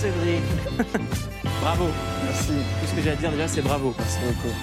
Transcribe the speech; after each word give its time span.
Cédric. 0.00 0.40
bravo. 1.60 1.84
Merci. 2.24 2.52
Tout 2.52 2.86
ce 2.86 2.94
que 2.94 3.02
j'ai 3.02 3.10
à 3.10 3.16
dire 3.16 3.30
déjà, 3.32 3.46
c'est 3.48 3.60
bravo. 3.60 3.94
Merci 3.98 4.18
beaucoup. 4.20 4.54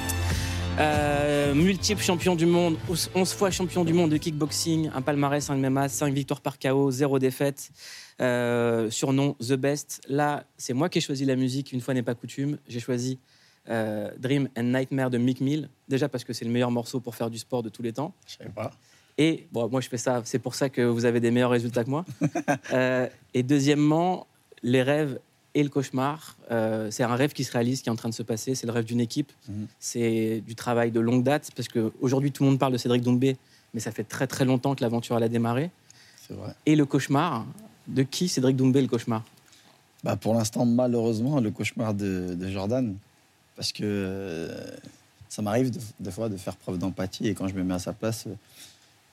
Euh, 0.79 1.54
multiple 1.54 2.02
champion 2.02 2.36
du 2.36 2.47
monde, 2.47 2.76
11 3.13 3.33
fois 3.33 3.52
champion 3.52 3.86
du 3.86 3.94
monde 3.94 4.10
de 4.10 4.18
kickboxing, 4.18 4.89
un 4.96 5.02
palmarès, 5.04 5.47
un 5.52 5.58
MMA, 5.58 5.89
5 5.89 6.12
victoires 6.12 6.42
par 6.42 6.58
KO, 6.58 6.89
0 6.89 7.20
défaite. 7.20 7.70
Euh, 8.19 8.90
surnom 8.90 9.36
The 9.40 9.54
Best. 9.54 10.01
Là, 10.10 10.44
c'est 10.58 10.73
moi 10.73 10.90
qui 10.90 10.97
ai 10.97 11.01
choisi 11.01 11.23
la 11.23 11.36
musique, 11.36 11.72
une 11.72 11.81
fois 11.81 11.94
n'est 11.94 12.01
pas 12.01 12.15
coutume. 12.15 12.58
J'ai 12.67 12.79
choisi 12.79 13.19
euh, 13.69 14.10
Dream 14.17 14.49
and 14.58 14.63
Nightmare 14.63 15.12
de 15.12 15.19
Mick 15.19 15.40
Mill. 15.40 15.69
Déjà 15.88 16.09
parce 16.09 16.23
que 16.23 16.34
c'est 16.34 16.45
le 16.45 16.52
meilleur 16.52 16.72
morceau 16.72 16.99
pour 16.99 17.13
faire 17.13 17.30
du 17.30 17.38
sport 17.38 17.62
de 17.62 17.70
tous 17.70 17.84
les 17.84 17.94
temps. 17.94 18.12
Je 18.26 18.38
savais 18.38 18.49
pas. 18.49 18.72
Et 19.20 19.45
bon, 19.52 19.70
moi, 19.70 19.81
je 19.81 19.90
fais 19.90 19.98
ça, 19.98 20.23
c'est 20.26 20.40
pour 20.40 20.55
ça 20.55 20.70
que 20.70 20.81
vous 20.81 21.05
avez 21.05 21.20
des 21.20 21.30
meilleurs 21.30 21.52
résultats 21.52 21.84
que 21.84 21.91
moi. 21.91 22.05
Euh, 22.73 23.08
et 23.34 23.44
deuxièmement, 23.44 24.27
les 24.63 24.82
rêves 24.82 25.20
et 25.58 25.64
le 25.64 25.70
cauchemar. 25.70 26.38
Euh, 26.52 26.92
c'est 26.92 27.04
un 27.04 27.16
rêve 27.16 27.34
qui 27.34 27.44
se 27.44 27.52
réalise, 27.52 27.82
qui 27.82 27.90
est 27.90 27.92
en 27.92 27.96
train 27.96 28.10
de 28.10 28.14
se 28.14 28.24
passer. 28.24 28.54
C'est 28.54 28.68
le 28.68 28.72
rêve 28.74 28.86
d'une 28.86 29.00
équipe. 29.02 29.32
Mhm. 29.50 29.68
C'est 29.80 30.44
du 30.46 30.54
travail 30.56 30.92
de 30.92 31.00
longue 31.00 31.24
date, 31.24 31.50
parce 31.56 31.68
qu'aujourd'hui, 31.68 32.32
tout 32.32 32.44
le 32.44 32.50
monde 32.50 32.60
parle 32.60 32.74
de 32.74 32.78
Cédric 32.78 33.02
Doumbé, 33.02 33.38
mais 33.74 33.80
ça 33.80 33.92
fait 33.92 34.04
très 34.04 34.28
très 34.28 34.46
longtemps 34.46 34.76
que 34.76 34.84
l'aventure 34.84 35.16
a 35.16 35.28
démarré. 35.28 35.72
C'est 36.28 36.36
vrai. 36.36 36.54
Et 36.66 36.76
le 36.76 36.86
cauchemar, 36.86 37.46
de 37.88 38.04
qui 38.04 38.28
Cédric 38.28 38.56
Doumbé 38.56 38.82
le 38.82 38.88
cauchemar? 38.88 39.24
Bah, 40.04 40.16
pour 40.16 40.36
l'instant, 40.36 40.64
malheureusement, 40.66 41.40
le 41.40 41.50
cauchemar 41.52 41.94
de, 41.96 42.36
de 42.36 42.50
Jordan. 42.50 42.96
Parce 43.55 43.72
que 43.72 43.82
euh, 43.84 44.70
ça 45.28 45.42
m'arrive 45.42 45.72
de- 45.72 45.80
des 46.00 46.12
fois 46.12 46.30
de 46.30 46.38
faire 46.38 46.55
preuve 46.55 46.78
d'empathie 46.78 47.28
et 47.28 47.34
quand 47.34 47.48
je 47.48 47.55
me 47.55 47.64
mets 47.64 47.74
à 47.74 47.80
sa 47.80 47.94
place, 47.94 48.28
euh, 48.28 48.36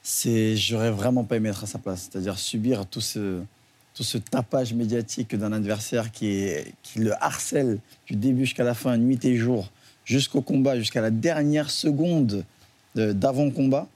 c'est 0.02 0.54
j'aurais 0.56 0.90
vraiment 0.90 1.24
pas 1.24 1.36
aimé 1.36 1.48
être 1.48 1.64
à 1.64 1.66
sa 1.66 1.78
place. 1.78 2.10
C'est-à-dire 2.10 2.38
subir 2.38 2.84
tout 2.84 3.00
ce, 3.00 3.40
tout 3.94 4.02
ce 4.02 4.18
tapage 4.18 4.74
médiatique 4.74 5.34
d'un 5.36 5.52
adversaire 5.52 6.10
qui, 6.10 6.48
le 6.96 7.12
harcèle 7.22 7.78
du 8.06 8.16
début 8.16 8.44
jusqu'à 8.44 8.64
la 8.64 8.74
fin, 8.74 8.96
nuit 8.96 9.24
et 9.24 9.36
jour, 9.36 9.70
jusqu'au 10.04 10.40
combat, 10.42 10.76
jusqu'à 10.78 11.00
la 11.00 11.10
dernière 11.10 11.70
seconde 11.70 12.44
de- 12.96 13.12
d'avant-combat. 13.12 13.86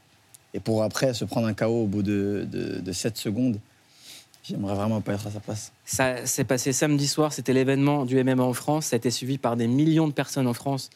Et 0.54 0.60
pour 0.60 0.82
après 0.82 1.14
se 1.14 1.24
prendre 1.24 1.46
un 1.48 1.52
KO 1.54 1.82
au 1.82 1.86
bout 1.86 2.02
de, 2.02 2.46
de, 2.50 2.78
de 2.80 2.92
7 2.92 3.16
secondes, 3.18 3.58
j'aimerais 4.44 4.74
vraiment 4.74 5.00
pas 5.00 5.12
être 5.14 5.26
à 5.26 5.30
sa 5.30 5.40
place. 5.40 5.72
Ça 5.84 6.24
s'est 6.26 6.44
passé 6.44 6.72
samedi 6.72 7.06
soir, 7.06 7.32
c'était 7.32 7.52
l'événement 7.52 8.04
du 8.06 8.22
MMA 8.22 8.42
en 8.42 8.54
France. 8.54 8.86
Ça 8.86 8.96
a 8.96 8.98
été 8.98 9.10
suivi 9.10 9.36
par 9.36 9.56
des 9.56 9.66
millions 9.66 10.06
de 10.08 10.12
personnes 10.12 10.46
en 10.46 10.54
France 10.54 10.90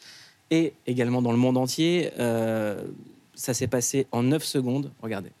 et 0.49 0.73
également 0.87 1.21
dans 1.21 1.31
le 1.31 1.37
monde 1.37 1.57
entier. 1.57 2.11
Euh, 2.19 2.81
ça 3.35 3.53
s'est 3.53 3.67
passé 3.67 4.07
en 4.11 4.23
9 4.23 4.43
secondes. 4.43 4.91
Regardez. 5.01 5.31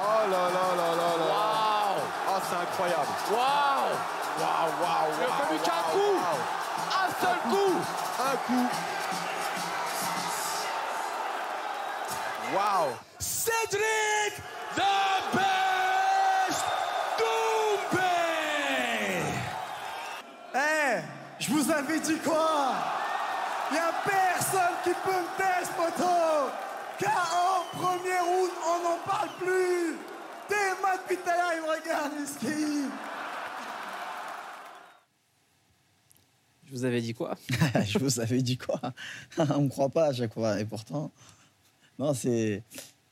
Oh 0.00 0.30
là 0.30 0.30
là 0.30 0.74
là 0.76 0.96
là 0.96 0.96
là. 0.96 1.26
Waouh. 1.26 2.02
Oh, 2.28 2.35
c'est 2.48 2.56
incroyable. 2.56 3.12
Waouh. 3.30 3.94
Waouh, 4.38 4.72
waouh, 4.82 5.10
Il 5.18 5.24
a 5.24 5.28
fallu 5.44 5.58
qu'un 5.60 5.82
coup. 5.92 6.16
Un 6.92 7.08
seul 7.20 7.38
coup 7.50 7.74
Un 8.20 8.36
coup. 8.46 8.68
Waouh. 12.54 12.90
Cédric 13.18 14.34
The 14.76 15.34
Best 15.34 16.64
Doumbé 17.18 18.04
Eh, 20.54 21.00
je 21.40 21.50
vous 21.50 21.70
avais 21.70 21.98
dit 22.00 22.18
quoi? 22.18 22.72
Y 23.72 23.78
a 23.78 23.92
personne 24.04 24.76
qui 24.84 24.90
peut 24.90 25.10
me 25.10 25.36
tester, 25.36 25.74
poteau 25.76 26.50
KO, 27.00 27.78
premier 27.80 28.20
round, 28.20 28.50
on 28.64 28.78
n'en 28.88 28.98
parle 29.04 29.28
plus 29.38 29.98
Théma 30.86 31.02
depuis 31.02 31.16
tout 31.16 31.28
à 31.28 31.36
l'heure, 31.36 31.52
il 31.56 31.62
me 31.62 31.80
regarde, 31.80 32.12
Miski 32.20 32.88
Je 36.66 36.72
vous 36.72 36.84
avais 36.84 37.00
dit 37.00 37.14
quoi? 37.14 37.36
Je 37.86 37.98
vous 37.98 38.20
avais 38.20 38.42
dit 38.42 38.58
quoi? 38.58 38.80
On 39.38 39.62
me 39.62 39.68
croit 39.68 39.88
pas 39.88 40.06
à 40.06 40.12
chaque 40.12 40.32
fois. 40.34 40.60
Et 40.60 40.64
pourtant, 40.64 41.10
non, 41.98 42.12
c'est 42.14 42.62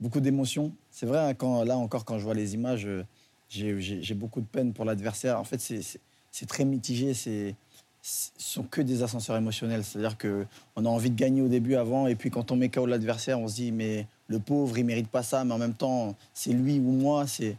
beaucoup 0.00 0.20
d'émotions. 0.20 0.74
C'est 0.90 1.06
vrai, 1.06 1.18
hein, 1.18 1.34
quand, 1.34 1.64
là 1.64 1.76
encore, 1.76 2.04
quand 2.04 2.18
je 2.18 2.24
vois 2.24 2.34
les 2.34 2.54
images, 2.54 2.86
euh, 2.86 3.04
j'ai- 3.48 4.14
beaucoup 4.14 4.40
de 4.40 4.46
peine 4.46 4.72
pour 4.72 4.84
l'adversaire. 4.84 5.38
En 5.38 5.44
fait, 5.44 5.60
c'est- 5.60 6.00
très 6.46 6.64
mitigé. 6.64 7.14
C'est 7.14 7.54
ce 7.70 7.73
sont 8.04 8.64
que 8.64 8.82
des 8.82 9.02
ascenseurs 9.02 9.36
émotionnels. 9.36 9.82
C'est-à-dire 9.84 10.18
que 10.18 10.46
on 10.76 10.84
a 10.84 10.88
envie 10.88 11.10
de 11.10 11.16
gagner 11.16 11.40
au 11.42 11.48
début, 11.48 11.74
avant, 11.76 12.06
et 12.06 12.14
puis 12.14 12.30
quand 12.30 12.50
on 12.52 12.56
met 12.56 12.68
KO 12.68 12.86
l'adversaire, 12.86 13.40
on 13.40 13.48
se 13.48 13.54
dit 13.54 13.72
mais 13.72 14.06
le 14.28 14.38
pauvre, 14.38 14.76
il 14.78 14.84
mérite 14.84 15.08
pas 15.08 15.22
ça. 15.22 15.44
Mais 15.44 15.54
en 15.54 15.58
même 15.58 15.74
temps, 15.74 16.14
c'est 16.34 16.52
lui 16.52 16.78
ou 16.78 16.92
moi. 16.92 17.26
C'est 17.26 17.56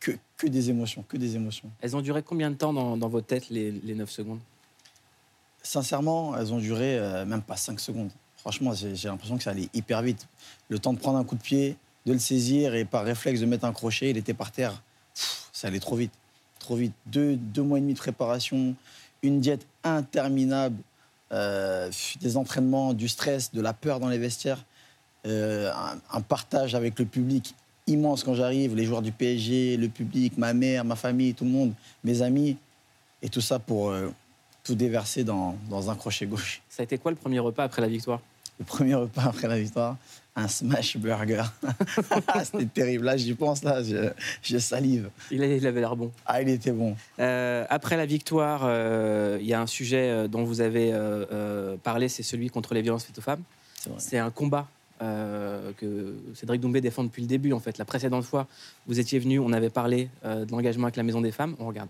que, 0.00 0.12
que 0.38 0.46
des 0.46 0.70
émotions, 0.70 1.04
que 1.06 1.18
des 1.18 1.36
émotions. 1.36 1.70
Elles 1.82 1.94
ont 1.94 2.00
duré 2.00 2.22
combien 2.22 2.50
de 2.50 2.56
temps 2.56 2.72
dans, 2.72 2.96
dans 2.96 3.08
vos 3.08 3.20
têtes, 3.20 3.50
les, 3.50 3.70
les 3.70 3.94
9 3.94 4.10
secondes? 4.10 4.40
Sincèrement, 5.62 6.34
elles 6.38 6.54
ont 6.54 6.58
duré 6.58 6.98
euh, 6.98 7.26
même 7.26 7.42
pas 7.42 7.56
5 7.56 7.78
secondes. 7.78 8.10
Franchement, 8.38 8.72
j'ai 8.72 8.96
j'ai 8.96 9.08
l'impression 9.08 9.36
que 9.36 9.42
ça 9.42 9.50
allait 9.50 9.68
hyper 9.74 10.00
vite. 10.00 10.26
Le 10.70 10.78
temps 10.78 10.94
de 10.94 10.98
prendre 10.98 11.18
un 11.18 11.24
coup 11.24 11.34
de 11.34 11.42
pied, 11.42 11.76
de 12.06 12.14
le 12.14 12.18
saisir 12.18 12.74
et 12.74 12.86
par 12.86 13.04
réflexe 13.04 13.40
de 13.40 13.46
mettre 13.46 13.66
un 13.66 13.72
crochet, 13.74 14.08
il 14.08 14.16
était 14.16 14.32
par 14.32 14.50
terre. 14.50 14.82
Pff, 15.14 15.50
ça 15.52 15.68
allait 15.68 15.80
trop 15.80 15.96
vite. 15.96 16.12
Trop 16.58 16.76
vite. 16.76 16.94
Deux, 17.04 17.36
deux 17.36 17.62
mois 17.62 17.76
et 17.76 17.82
demi 17.82 17.92
de 17.92 17.98
préparation, 17.98 18.74
une 19.22 19.40
diète 19.40 19.66
interminable, 19.84 20.76
euh, 21.32 21.90
des 22.20 22.36
entraînements, 22.36 22.92
du 22.92 23.08
stress, 23.08 23.52
de 23.52 23.60
la 23.60 23.72
peur 23.72 24.00
dans 24.00 24.08
les 24.08 24.18
vestiaires, 24.18 24.64
euh, 25.26 25.70
un, 26.12 26.20
partage 26.22 26.74
avec 26.74 26.98
le 26.98 27.04
public 27.04 27.54
immense 27.86 28.24
quand 28.24 28.34
j'arrive, 28.34 28.74
les 28.74 28.84
joueurs 28.84 29.02
du 29.02 29.12
PSG, 29.12 29.76
le 29.76 29.88
public, 29.88 30.38
ma 30.38 30.54
mère, 30.54 30.84
ma 30.84 30.96
famille, 30.96 31.34
tout 31.34 31.44
le 31.44 31.50
monde, 31.50 31.72
mes 32.04 32.22
amis. 32.22 32.56
Et 33.22 33.28
tout 33.28 33.42
ça 33.42 33.58
pour 33.58 33.90
euh, 33.90 34.08
tout 34.64 34.74
déverser 34.74 35.24
dans, 35.24 35.56
dans 35.68 35.90
un 35.90 35.94
crochet 35.94 36.26
gauche. 36.26 36.62
Ça 36.68 36.82
a 36.82 36.84
été 36.84 36.96
quoi 36.96 37.10
le 37.10 37.16
premier 37.16 37.38
repas 37.38 37.64
après 37.64 37.82
la 37.82 37.88
victoire? 37.88 38.20
Le 38.60 38.64
premier 38.64 38.94
repas 38.94 39.22
après 39.24 39.48
la 39.48 39.58
victoire, 39.58 39.96
un 40.36 40.46
smash 40.46 40.96
burger. 40.98 41.44
C'était 42.44 42.66
terrible. 42.66 43.06
Là, 43.06 43.16
j'y 43.16 43.34
pense, 43.34 43.64
là, 43.64 43.82
je, 43.82 44.10
je 44.42 44.58
salive. 44.58 45.10
il, 45.30 45.42
avait 45.42 45.80
l'air 45.80 45.96
bon. 45.96 46.12
Ah, 46.26 46.42
il 46.42 46.48
était 46.50 46.70
bon. 46.70 46.94
Euh, 47.18 47.64
après 47.68 47.96
la 47.96 48.06
victoire, 48.06 48.60
euh, 48.64 49.38
il 49.40 49.46
y 49.46 49.54
a 49.54 49.60
un 49.60 49.66
sujet 49.66 50.10
euh, 50.10 50.28
dont 50.28 50.44
vous 50.44 50.60
avez 50.60 50.90
euh, 50.92 51.76
parlé, 51.82 52.08
c'est 52.08 52.22
celui 52.22 52.50
contre 52.50 52.74
les 52.74 52.82
violences 52.82 53.04
faites 53.04 53.18
aux 53.18 53.22
femmes. 53.22 53.42
C'est 53.96 54.18
un 54.18 54.30
combat 54.30 54.68
euh, 55.02 55.72
que 55.78 56.14
Cédric 56.34 56.60
Doumbé 56.60 56.82
défend 56.82 57.02
depuis 57.02 57.22
le 57.22 57.28
début. 57.28 57.54
En 57.54 57.60
fait, 57.60 57.78
la 57.78 57.86
précédente 57.86 58.24
fois, 58.24 58.46
vous 58.86 59.00
étiez 59.00 59.18
venu, 59.18 59.38
on 59.38 59.52
avait 59.54 59.70
parlé 59.70 60.10
euh, 60.26 60.44
de 60.44 60.50
l'engagement 60.52 60.84
avec 60.84 60.96
la 60.96 61.02
Maison 61.02 61.22
des 61.22 61.32
Femmes. 61.32 61.56
On 61.58 61.66
regarde. 61.66 61.88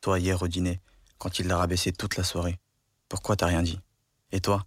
Toi, 0.00 0.18
hier 0.18 0.40
au 0.40 0.48
dîner, 0.48 0.80
quand 1.18 1.38
il 1.38 1.46
l'a 1.48 1.58
rabaissé 1.58 1.92
toute 1.92 2.16
la 2.16 2.24
soirée, 2.24 2.58
pourquoi 3.10 3.36
t'as 3.36 3.46
rien 3.46 3.62
dit? 3.62 3.78
Et 4.32 4.40
toi, 4.40 4.64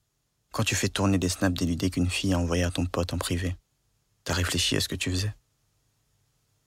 quand 0.55 0.63
tu 0.63 0.73
fais 0.73 0.87
tourner 0.87 1.17
des 1.17 1.27
snaps 1.27 1.59
déludés 1.59 1.89
qu'une 1.89 2.09
fille 2.09 2.33
a 2.33 2.39
envoyés 2.39 2.63
à 2.63 2.71
ton 2.71 2.85
pote 2.85 3.11
en 3.11 3.17
privé, 3.17 3.57
t'as 4.23 4.33
réfléchi 4.33 4.77
à 4.77 4.79
ce 4.79 4.87
que 4.87 4.95
tu 4.95 5.11
faisais? 5.11 5.33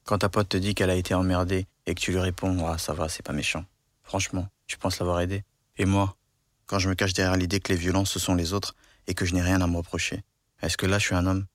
Quand 0.04 0.18
ta 0.18 0.28
pote 0.28 0.50
te 0.50 0.58
dit 0.58 0.74
qu'elle 0.74 0.90
a 0.90 0.94
été 0.94 1.14
emmerdée 1.14 1.66
et 1.86 1.94
que 1.94 2.00
tu 2.00 2.10
lui 2.10 2.18
réponds 2.18 2.66
Ah, 2.66 2.76
ça 2.76 2.92
va, 2.92 3.08
c'est 3.08 3.22
pas 3.22 3.32
méchant. 3.32 3.64
Franchement, 4.02 4.46
tu 4.66 4.76
penses 4.76 4.98
l'avoir 4.98 5.22
aidé? 5.22 5.42
Et 5.78 5.86
moi, 5.86 6.18
quand 6.66 6.78
je 6.78 6.90
me 6.90 6.94
cache 6.94 7.14
derrière 7.14 7.38
l'idée 7.38 7.60
que 7.60 7.72
les 7.72 7.78
violences 7.78 8.10
ce 8.10 8.18
sont 8.18 8.34
les 8.34 8.52
autres 8.52 8.74
et 9.06 9.14
que 9.14 9.24
je 9.24 9.32
n'ai 9.32 9.40
rien 9.40 9.62
à 9.62 9.66
me 9.66 9.78
reprocher, 9.78 10.22
est-ce 10.60 10.76
que 10.76 10.84
là 10.84 10.98
je 10.98 11.06
suis 11.06 11.14
un 11.14 11.26
homme? 11.26 11.46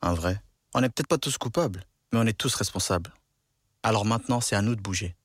Un 0.00 0.14
vrai? 0.14 0.40
On 0.72 0.80
n'est 0.80 0.88
peut-être 0.88 1.06
pas 1.06 1.18
tous 1.18 1.36
coupables, 1.36 1.84
mais 2.14 2.18
on 2.18 2.26
est 2.26 2.32
tous 2.32 2.54
responsables. 2.54 3.12
Alors 3.82 4.06
maintenant, 4.06 4.40
c'est 4.40 4.56
à 4.56 4.62
nous 4.62 4.74
de 4.74 4.80
bouger. 4.80 5.16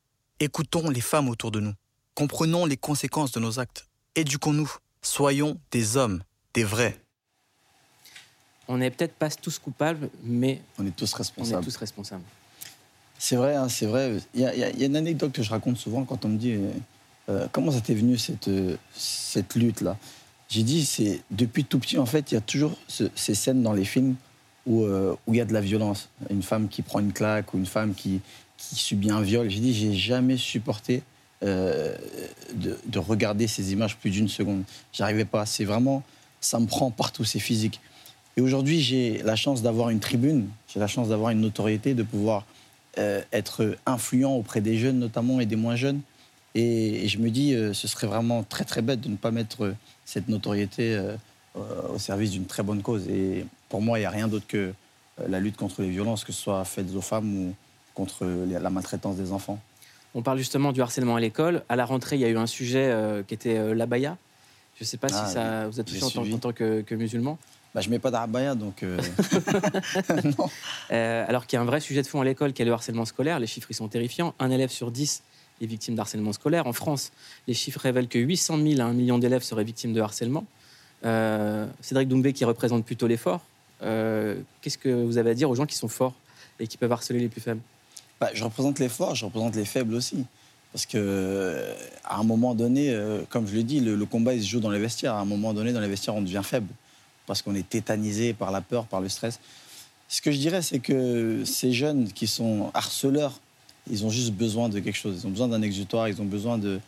Écoutons 0.41 0.89
les 0.89 0.99
femmes 0.99 1.29
autour 1.29 1.51
de 1.51 1.61
nous. 1.61 1.73
Comprenons 2.15 2.65
les 2.65 2.75
conséquences 2.75 3.31
de 3.31 3.39
nos 3.39 3.61
actes. 3.61 3.87
Éduquons-nous. 4.15 4.69
Soyons 5.01 5.57
des 5.71 5.95
hommes, 5.95 6.21
des 6.53 6.63
vrais. 6.63 6.99
On 8.67 8.77
n'est 8.77 8.91
peut-être 8.91 9.13
pas 9.15 9.29
tous 9.29 9.57
coupables, 9.59 10.09
mais 10.23 10.61
On 10.77 10.85
est 10.85 10.95
tous 10.95 11.11
on 11.13 11.15
est 11.15 11.17
responsables. 11.17 11.63
tous 11.63 11.75
responsables. 11.77 12.23
C'est 13.17 13.35
vrai, 13.35 13.55
hein, 13.55 13.67
c'est 13.67 13.85
vrai. 13.87 14.17
Il 14.33 14.41
y, 14.41 14.45
a, 14.45 14.55
y 14.55 14.81
y 14.81 14.85
une 14.85 14.95
anecdote 14.95 15.31
que 15.31 15.43
je 15.43 15.49
raconte 15.49 15.77
souvent 15.77 16.05
quand 16.05 16.23
on 16.25 16.29
me 16.29 16.37
dit 16.37 16.53
euh, 16.53 16.71
euh, 17.29 17.47
comment 17.51 17.71
ça 17.71 17.81
t'est 17.81 17.95
venu 17.95 18.17
cette, 18.17 18.47
euh, 18.47 18.77
cette 18.93 19.55
lutte-là? 19.55 19.97
J'ai 20.49 20.63
dit, 20.63 20.85
c'est 20.85 21.21
depuis 21.31 21.65
tout 21.65 21.79
petit, 21.79 21.97
en 21.97 22.05
fait, 22.05 22.31
il 22.31 22.35
y 22.35 22.37
a 22.37 22.41
toujours 22.41 22.77
ce- 22.87 23.09
ces 23.15 23.35
scènes 23.35 23.61
dans 23.61 23.73
les 23.73 23.85
films 23.85 24.15
où 24.65 24.83
euh, 24.83 25.15
où 25.27 25.33
il 25.33 25.37
y 25.37 25.41
a 25.41 25.45
de 25.45 25.53
la 25.53 25.61
violence. 25.61 26.09
Une 26.29 26.43
femme 26.43 26.69
qui 26.69 26.81
prend 26.81 26.99
une 26.99 27.13
claque 27.13 27.53
ou 27.53 27.57
une 27.57 27.65
femme 27.65 27.93
qui, 27.93 28.21
qui 28.57 28.75
subit 28.75 29.11
un 29.11 29.21
viol. 29.21 29.49
J'ai 29.49 29.59
dit, 29.59 29.73
j'ai 29.73 29.93
jamais 29.95 30.37
supporté 30.37 31.03
euh, 31.43 31.95
de, 32.53 32.77
de 32.85 32.99
regarder 32.99 33.47
ces 33.47 33.73
images 33.73 33.97
plus 33.97 34.11
d'une 34.11 34.29
seconde. 34.29 34.63
J'arrivais 34.93 35.25
pas. 35.25 35.45
C'est 35.45 35.65
vraiment, 35.65 36.03
ça 36.41 36.59
me 36.59 36.65
prend 36.65 36.91
partout, 36.91 37.23
c'est 37.23 37.39
physique. 37.39 37.79
Et 38.37 38.41
aujourd'hui, 38.41 38.79
j'ai 38.79 39.21
la 39.23 39.35
chance 39.35 39.61
d'avoir 39.61 39.89
une 39.89 39.99
tribune, 39.99 40.47
j'ai 40.73 40.79
la 40.79 40.87
chance 40.87 41.09
d'avoir 41.09 41.31
une 41.31 41.41
notoriété, 41.41 41.93
de 41.93 42.03
pouvoir 42.03 42.45
euh, 42.97 43.21
être 43.31 43.75
influent 43.85 44.35
auprès 44.35 44.61
des 44.61 44.77
jeunes 44.77 44.97
notamment 44.97 45.39
et 45.39 45.45
des 45.45 45.55
moins 45.55 45.75
jeunes. 45.75 46.01
Et, 46.55 47.07
je 47.07 47.19
me 47.19 47.29
dis, 47.29 47.53
euh, 47.53 47.73
ce 47.73 47.87
serait 47.87 48.07
vraiment 48.07 48.43
très 48.43 48.65
très 48.65 48.81
bête 48.81 49.01
de 49.01 49.09
ne 49.09 49.15
pas 49.15 49.31
mettre 49.31 49.65
euh, 49.65 49.75
cette 50.05 50.27
notoriété 50.27 50.99
au 51.93 51.99
service 51.99 52.31
d'une 52.31 52.45
très 52.45 52.63
bonne 52.63 52.81
cause. 52.81 53.07
Et 53.09 53.45
pour 53.67 53.81
moi, 53.81 53.99
il 53.99 54.03
n'y 54.03 54.05
a 54.05 54.09
rien 54.09 54.27
d'autre 54.27 54.47
que 54.47 54.73
la 55.27 55.39
lutte 55.39 55.57
contre 55.57 55.81
les 55.81 55.89
violences, 55.89 56.23
que 56.23 56.31
ce 56.31 56.41
soit 56.41 56.63
faites 56.63 56.95
aux 56.95 57.01
femmes 57.01 57.35
ou 57.37 57.53
contre 57.93 58.25
la 58.25 58.69
maltraitance 58.69 59.17
des 59.17 59.33
enfants. 59.33 59.59
On 60.15 60.21
parle 60.21 60.37
justement 60.37 60.71
du 60.71 60.81
harcèlement 60.81 61.17
à 61.17 61.19
l'école. 61.19 61.63
À 61.67 61.75
la 61.75 61.85
rentrée, 61.85 62.15
il 62.15 62.21
y 62.21 62.25
a 62.25 62.29
eu 62.29 62.37
un 62.37 62.47
sujet 62.47 62.95
qui 63.27 63.33
était 63.33 63.75
l'abaya. 63.75 64.17
Je 64.79 64.83
ne 64.85 64.87
sais 64.87 64.97
pas 64.97 65.07
Ah, 65.11 65.25
si 65.27 65.33
ça 65.33 65.67
vous 65.67 65.79
a 65.79 65.83
touché 65.83 66.03
en 66.03 66.09
tant, 66.09 66.21
suivi. 66.21 66.33
en 66.35 66.37
tant 66.39 66.53
que, 66.53 66.81
que 66.81 66.95
musulman. 66.95 67.37
Bah, 67.75 67.81
je 67.81 67.89
mets 67.89 67.99
pas 67.99 68.09
d'arabaya, 68.11 68.55
donc. 68.55 68.81
euh, 68.81 68.97
non. 70.37 70.49
Euh, 70.91 71.25
alors 71.27 71.45
qu'il 71.45 71.57
y 71.57 71.59
a 71.59 71.61
un 71.61 71.65
vrai 71.65 71.79
sujet 71.81 72.01
de 72.01 72.07
fond 72.07 72.21
à 72.21 72.25
l'école 72.25 72.53
qui 72.53 72.61
est 72.61 72.65
le 72.65 72.71
harcèlement 72.71 73.05
scolaire. 73.05 73.39
Les 73.39 73.47
chiffres 73.47 73.67
ils 73.69 73.75
sont 73.75 73.87
terrifiants. 73.89 74.33
Un 74.39 74.49
élève 74.51 74.69
sur 74.69 74.89
dix 74.91 75.21
est 75.61 75.65
victime 75.65 75.95
d'harcèlement 75.95 76.33
scolaire. 76.33 76.65
En 76.67 76.73
France, 76.73 77.11
les 77.47 77.53
chiffres 77.53 77.79
révèlent 77.81 78.07
que 78.07 78.17
800 78.19 78.57
000 78.57 78.81
à 78.81 78.85
1 78.85 78.93
million 78.93 79.19
d'élèves 79.19 79.43
seraient 79.43 79.63
victimes 79.65 79.93
de 79.93 80.01
harcèlement. 80.01 80.45
Euh, 81.05 81.67
Cédric 81.81 82.07
Doumbé 82.07 82.33
qui 82.33 82.45
représente 82.45 82.85
plutôt 82.85 83.07
les 83.07 83.17
forts. 83.17 83.41
Qu'est-ce 83.81 84.77
que 84.77 84.89
vous 85.05 85.17
avez 85.17 85.31
à 85.31 85.33
dire 85.33 85.49
aux 85.49 85.55
gens 85.55 85.65
qui 85.65 85.75
sont 85.75 85.87
forts 85.89 86.13
et 86.59 86.67
qui 86.67 86.77
peuvent 86.77 86.91
harceler 86.91 87.19
les 87.19 87.27
plus 87.29 87.41
faibles? 87.41 87.61
Bah, 88.19 88.29
je 88.33 88.43
représente 88.43 88.79
les 88.79 88.89
forts, 88.89 89.15
je 89.15 89.25
représente 89.25 89.55
les 89.55 89.63
faibles 89.65 89.93
aussi. 89.93 90.25
Parce 90.71 90.85
que 90.85 90.97
euh, 90.97 91.73
à 92.03 92.19
un 92.19 92.23
moment 92.23 92.53
donné, 92.53 92.91
euh, 92.91 93.21
comme 93.29 93.47
je 93.47 93.55
le 93.55 93.63
dis, 93.63 93.79
le, 93.79 94.05
combat 94.05 94.33
se 94.33 94.45
joue 94.45 94.59
dans 94.59 94.69
les 94.69 94.79
vestiaires. 94.79 95.15
À 95.15 95.19
un 95.19 95.25
moment 95.25 95.53
donné, 95.53 95.73
dans 95.73 95.79
les 95.79 95.87
vestiaires, 95.87 96.15
on 96.15 96.21
devient 96.21 96.41
faible 96.43 96.67
parce 97.25 97.41
qu'on 97.41 97.55
est 97.55 97.67
tétanisé 97.67 98.33
par 98.33 98.51
la 98.51 98.61
peur, 98.61 98.85
par 98.85 99.01
le 99.01 99.09
stress. 99.09 99.39
Ce 100.07 100.21
que 100.21 100.31
je 100.31 100.37
dirais, 100.37 100.61
c'est 100.61 100.79
que 100.79 101.43
ces 101.45 101.71
jeunes 101.71 102.11
qui 102.11 102.27
sont 102.27 102.71
harceleurs, 102.73 103.39
ils 103.89 104.05
ont 104.05 104.09
juste 104.09 104.33
besoin 104.33 104.69
de 104.69 104.79
quelque 104.79 104.95
chose. 104.95 105.19
Ils 105.21 105.27
ont 105.27 105.31
besoin 105.31 105.47
d'un 105.47 105.61
exutoire, 105.61 106.07
ils 106.07 106.21
ont 106.21 106.25
besoin 106.25 106.57
de. 106.57 106.79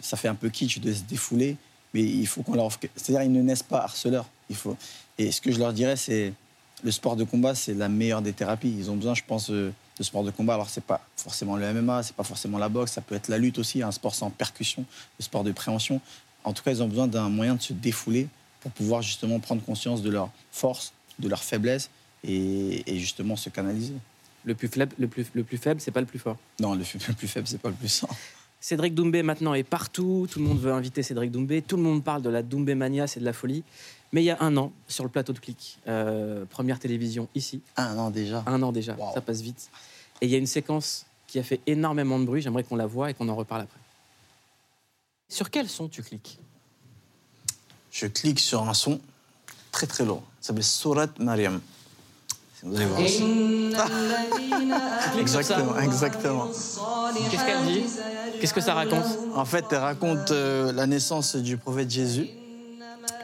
Ça 0.00 0.16
fait 0.16 0.28
un 0.28 0.34
peu 0.34 0.48
kitsch 0.48 0.78
de 0.78 0.92
se 0.92 1.02
défouler, 1.02 1.56
mais 1.92 2.02
il 2.02 2.26
faut 2.26 2.42
qu'on 2.42 2.54
leur. 2.54 2.70
C'est-à-dire, 2.96 3.22
ils 3.22 3.32
ne 3.32 3.42
naissent 3.42 3.62
pas 3.62 3.82
harceleurs. 3.82 4.26
Il 4.48 4.56
faut. 4.56 4.76
Et 5.18 5.30
ce 5.32 5.40
que 5.40 5.52
je 5.52 5.58
leur 5.58 5.72
dirais, 5.72 5.96
c'est 5.96 6.32
le 6.82 6.90
sport 6.90 7.16
de 7.16 7.24
combat, 7.24 7.54
c'est 7.54 7.74
la 7.74 7.88
meilleure 7.88 8.22
des 8.22 8.32
thérapies. 8.32 8.74
Ils 8.78 8.90
ont 8.90 8.96
besoin, 8.96 9.14
je 9.14 9.22
pense, 9.26 9.50
euh, 9.50 9.72
de 9.98 10.02
sport 10.02 10.24
de 10.24 10.30
combat. 10.30 10.54
Alors, 10.54 10.68
c'est 10.68 10.84
pas 10.84 11.06
forcément 11.16 11.56
le 11.56 11.72
MMA, 11.72 12.02
c'est 12.02 12.16
pas 12.16 12.24
forcément 12.24 12.58
la 12.58 12.68
boxe, 12.68 12.92
ça 12.92 13.00
peut 13.00 13.14
être 13.14 13.28
la 13.28 13.38
lutte 13.38 13.58
aussi, 13.58 13.82
un 13.82 13.92
sport 13.92 14.14
sans 14.14 14.30
percussion, 14.30 14.84
le 15.18 15.22
sport 15.24 15.44
de 15.44 15.52
préhension. 15.52 16.00
En 16.44 16.52
tout 16.52 16.62
cas, 16.62 16.70
ils 16.70 16.82
ont 16.82 16.88
besoin 16.88 17.08
d'un 17.08 17.28
moyen 17.28 17.54
de 17.54 17.62
se 17.62 17.72
défouler 17.72 18.28
pour 18.60 18.70
pouvoir 18.72 19.02
justement 19.02 19.40
prendre 19.40 19.62
conscience 19.62 20.02
de 20.02 20.10
leurs 20.10 20.30
forces, 20.52 20.92
de 21.18 21.28
leurs 21.28 21.42
faiblesses 21.42 21.90
et, 22.24 22.82
et 22.92 22.98
justement 22.98 23.36
se 23.36 23.48
canaliser. 23.48 23.94
Le 24.44 24.54
plus 24.54 24.68
faible, 24.68 24.94
le 24.98 25.08
plus, 25.08 25.26
le 25.34 25.42
plus 25.42 25.58
faible, 25.58 25.80
c'est 25.80 25.90
pas 25.90 26.00
le 26.00 26.06
plus 26.06 26.18
fort. 26.18 26.36
Non, 26.60 26.74
le, 26.74 26.84
le 27.08 27.14
plus 27.14 27.28
faible, 27.28 27.48
c'est 27.48 27.60
pas 27.60 27.68
le 27.68 27.74
plus 27.74 27.88
sain. 27.88 28.08
Cédric 28.60 28.94
Doumbé 28.94 29.22
maintenant 29.22 29.54
est 29.54 29.62
partout. 29.62 30.26
Tout 30.30 30.38
le 30.38 30.44
monde 30.44 30.60
veut 30.60 30.72
inviter 30.72 31.02
Cédric 31.02 31.30
Doumbé. 31.30 31.62
Tout 31.62 31.76
le 31.76 31.82
monde 31.82 32.02
parle 32.02 32.22
de 32.22 32.30
la 32.30 32.42
Doumbé 32.42 32.74
mania, 32.74 33.06
c'est 33.06 33.20
de 33.20 33.24
la 33.24 33.32
folie. 33.32 33.62
Mais 34.16 34.22
il 34.22 34.24
y 34.24 34.30
a 34.30 34.38
un 34.40 34.56
an, 34.56 34.72
sur 34.88 35.04
le 35.04 35.10
plateau 35.10 35.34
de 35.34 35.38
Click, 35.38 35.76
euh, 35.86 36.46
première 36.46 36.78
télévision 36.78 37.28
ici, 37.34 37.60
Ah 37.76 37.92
non, 37.92 38.08
déjà. 38.08 38.42
un 38.46 38.62
an 38.62 38.72
déjà, 38.72 38.94
Wow. 38.94 39.12
ça 39.12 39.20
passe 39.20 39.42
vite. 39.42 39.68
Et 40.22 40.24
il 40.24 40.32
y 40.32 40.34
a 40.34 40.38
une 40.38 40.46
séquence 40.46 41.04
qui 41.26 41.38
a 41.38 41.42
fait 41.42 41.60
énormément 41.66 42.18
de 42.18 42.24
bruit. 42.24 42.40
J'aimerais 42.40 42.64
qu'on 42.64 42.76
la 42.76 42.86
voit 42.86 43.10
et 43.10 43.14
qu'on 43.14 43.28
en 43.28 43.36
reparle 43.36 43.60
après. 43.64 43.78
Sur 45.28 45.50
quel 45.50 45.68
son 45.68 45.88
tu 45.88 46.02
cliques? 46.02 46.38
Je 47.92 48.06
clique 48.06 48.40
sur 48.40 48.66
un 48.66 48.72
son 48.72 49.00
très 49.70 49.86
très 49.86 50.06
lourd. 50.06 50.22
Ça 50.40 50.46
s'appelle 50.46 50.64
Surat 50.64 51.08
Mariam. 51.18 51.60
Vous 52.62 52.74
allez 52.74 52.86
voir. 52.86 53.00
Exactement, 55.20 55.78
exactement. 55.78 56.46
Qu'est-ce 57.30 57.44
qu'elle 57.44 57.66
dit? 57.66 57.82
Qu'est-ce 58.40 58.54
que 58.54 58.62
ça 58.62 58.72
raconte? 58.72 59.04
En 59.34 59.44
fait, 59.44 59.66
elle 59.72 59.76
raconte 59.76 60.30
euh, 60.30 60.72
la 60.72 60.86
naissance 60.86 61.36
du 61.36 61.58
prophète 61.58 61.90
Jésus. 61.90 62.30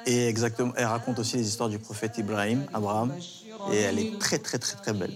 Et 0.07 0.27
exactement, 0.29 0.73
elle 0.77 0.87
raconte 0.87 1.19
aussi 1.19 1.37
les 1.37 1.47
histoires 1.47 1.69
du 1.69 1.79
prophète 1.79 2.19
Ibrahim, 2.19 2.67
Abraham. 2.73 3.15
Et 3.73 3.77
elle 3.77 3.99
est 3.99 4.19
très, 4.19 4.39
très, 4.39 4.59
très, 4.59 4.77
très 4.77 4.93
belle. 4.93 5.13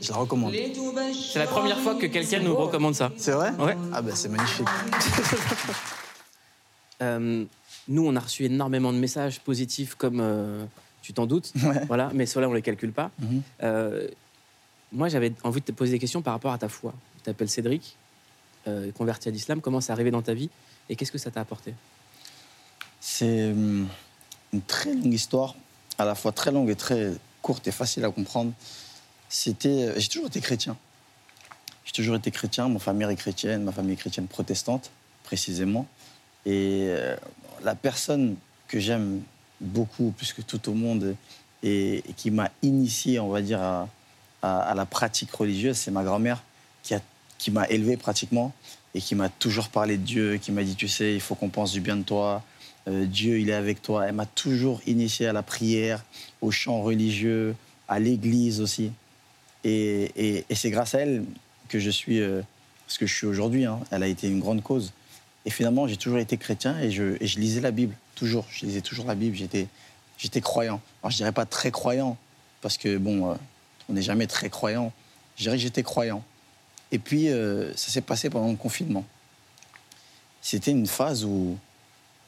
Je 0.00 0.10
la 0.10 0.16
recommande. 0.16 0.54
C'est 1.32 1.38
la 1.38 1.46
première 1.46 1.78
fois 1.78 1.94
que 1.94 2.06
quelqu'un 2.06 2.40
nous 2.40 2.56
recommande 2.56 2.94
ça. 2.94 3.12
C'est 3.16 3.32
vrai 3.32 3.52
Ouais. 3.58 3.76
Ah 3.92 4.02
ben, 4.02 4.14
c'est 4.14 4.28
magnifique. 4.28 4.66
Euh, 7.00 7.44
nous, 7.88 8.06
on 8.06 8.14
a 8.14 8.20
reçu 8.20 8.44
énormément 8.44 8.92
de 8.92 8.98
messages 8.98 9.40
positifs, 9.40 9.96
comme 9.96 10.20
euh, 10.20 10.64
tu 11.00 11.12
t'en 11.12 11.26
doutes. 11.26 11.52
Ouais. 11.64 11.84
Voilà, 11.88 12.12
mais 12.14 12.26
ceux-là, 12.26 12.48
on 12.48 12.52
les 12.52 12.62
calcule 12.62 12.92
pas. 12.92 13.10
Mhm. 13.18 13.42
Euh, 13.64 14.06
moi, 14.92 15.08
j'avais 15.08 15.32
envie 15.42 15.60
de 15.60 15.66
te 15.66 15.72
poser 15.72 15.92
des 15.92 15.98
questions 15.98 16.22
par 16.22 16.34
rapport 16.34 16.52
à 16.52 16.58
ta 16.58 16.68
foi. 16.68 16.94
Tu 17.16 17.22
t'appelles 17.22 17.48
Cédric, 17.48 17.96
euh, 18.68 18.92
converti 18.92 19.28
à 19.28 19.32
l'islam. 19.32 19.60
Comment 19.60 19.80
c'est 19.80 19.90
arrivé 19.90 20.12
dans 20.12 20.22
ta 20.22 20.34
vie 20.34 20.48
et 20.88 20.94
qu'est-ce 20.94 21.10
que 21.10 21.18
ça 21.18 21.32
t'a 21.32 21.40
apporté? 21.40 21.74
C'est 23.04 23.50
hum, 23.50 23.88
une 24.52 24.62
très 24.62 24.94
longue 24.94 25.12
histoire, 25.12 25.56
à 25.98 26.04
la 26.04 26.14
fois 26.14 26.30
très 26.30 26.52
longue 26.52 26.70
et 26.70 26.76
très 26.76 27.10
courte 27.42 27.66
et 27.66 27.72
facile 27.72 28.04
à 28.04 28.10
comprendre. 28.12 28.52
C'était, 29.28 29.98
j'ai 29.98 30.06
toujours 30.08 30.28
été 30.28 30.40
chrétien. 30.40 30.76
J'ai 31.84 31.90
toujours 31.92 32.14
été 32.14 32.30
chrétien. 32.30 32.68
Ma 32.68 32.78
famille 32.78 33.08
est 33.08 33.16
chrétienne, 33.16 33.64
ma 33.64 33.72
famille 33.72 33.94
est 33.94 33.96
chrétienne 33.96 34.28
protestante, 34.28 34.92
précisément. 35.24 35.88
Et 36.46 36.84
euh, 36.90 37.16
la 37.64 37.74
personne 37.74 38.36
que 38.68 38.78
j'aime 38.78 39.20
beaucoup, 39.60 40.12
plus 40.16 40.32
que 40.32 40.42
tout 40.42 40.68
au 40.68 40.74
monde, 40.74 41.16
et, 41.64 42.04
qui 42.16 42.30
m'a 42.30 42.50
initié, 42.62 43.18
on 43.18 43.30
va 43.30 43.42
dire, 43.42 43.60
à, 43.60 43.88
à- 44.42 44.60
à 44.60 44.74
la 44.76 44.86
pratique 44.86 45.32
religieuse, 45.32 45.76
c'est 45.76 45.90
ma 45.90 46.04
grand-mère 46.04 46.42
qui, 46.84 46.94
a- 46.94 47.00
qui 47.38 47.50
m'a 47.50 47.68
élevé 47.68 47.96
pratiquement 47.96 48.52
et 48.94 49.00
qui 49.00 49.16
m'a 49.16 49.28
toujours 49.28 49.70
parlé 49.70 49.96
de 49.96 50.02
Dieu, 50.04 50.36
qui 50.36 50.52
m'a 50.52 50.62
dit, 50.62 50.76
tu 50.76 50.86
sais, 50.86 51.14
il 51.14 51.20
faut 51.20 51.34
qu'on 51.34 51.48
pense 51.48 51.72
du 51.72 51.80
bien 51.80 51.96
de 51.96 52.02
toi. 52.02 52.42
Euh, 52.88 53.06
Dieu, 53.06 53.38
il 53.40 53.50
est 53.50 53.54
avec 53.54 53.82
toi. 53.82 54.06
Elle 54.06 54.14
m'a 54.14 54.26
toujours 54.26 54.80
initié 54.86 55.26
à 55.26 55.32
la 55.32 55.42
prière, 55.42 56.04
au 56.40 56.50
chant 56.50 56.82
religieux, 56.82 57.54
à 57.88 57.98
l'église 57.98 58.60
aussi. 58.60 58.92
Et, 59.64 60.44
c'est 60.54 60.70
grâce 60.70 60.94
à 60.94 61.00
elle 61.00 61.24
que 61.68 61.78
je 61.78 61.90
suis 61.90 62.20
euh, 62.20 62.42
ce 62.88 62.98
que 62.98 63.06
je 63.06 63.14
suis 63.14 63.26
aujourd'hui. 63.26 63.64
hein. 63.64 63.80
Elle 63.90 64.02
a 64.02 64.08
été 64.08 64.28
une 64.28 64.40
grande 64.40 64.62
cause. 64.62 64.92
Et 65.44 65.50
finalement, 65.50 65.86
j'ai 65.86 65.96
toujours 65.96 66.18
été 66.18 66.36
chrétien 66.36 66.78
et 66.80 66.90
je, 66.90 67.16
lisais 67.38 67.60
la 67.60 67.70
Bible, 67.70 67.94
toujours. 68.14 68.46
Je 68.50 68.66
lisais 68.66 68.80
toujours 68.80 69.06
la 69.06 69.14
Bible. 69.14 69.36
J'étais, 69.36 69.66
j'étais 70.18 70.40
croyant. 70.40 70.80
Alors, 71.02 71.10
je 71.10 71.16
dirais 71.16 71.32
pas 71.32 71.46
très 71.46 71.70
croyant, 71.70 72.16
parce 72.60 72.78
que, 72.78 72.96
bon, 72.96 73.30
euh, 73.30 73.34
on 73.88 73.94
n'est 73.94 74.02
jamais 74.02 74.26
très 74.26 74.50
croyant. 74.50 74.92
Je 75.36 75.44
dirais 75.44 75.56
que 75.56 75.62
j'étais 75.62 75.82
croyant. 75.82 76.22
Et 76.90 76.98
puis, 76.98 77.28
ça 77.74 77.90
s'est 77.90 78.02
passé 78.02 78.28
pendant 78.28 78.50
le 78.50 78.56
confinement. 78.56 79.06
C'était 80.42 80.72
une 80.72 80.86
phase 80.86 81.24
où, 81.24 81.56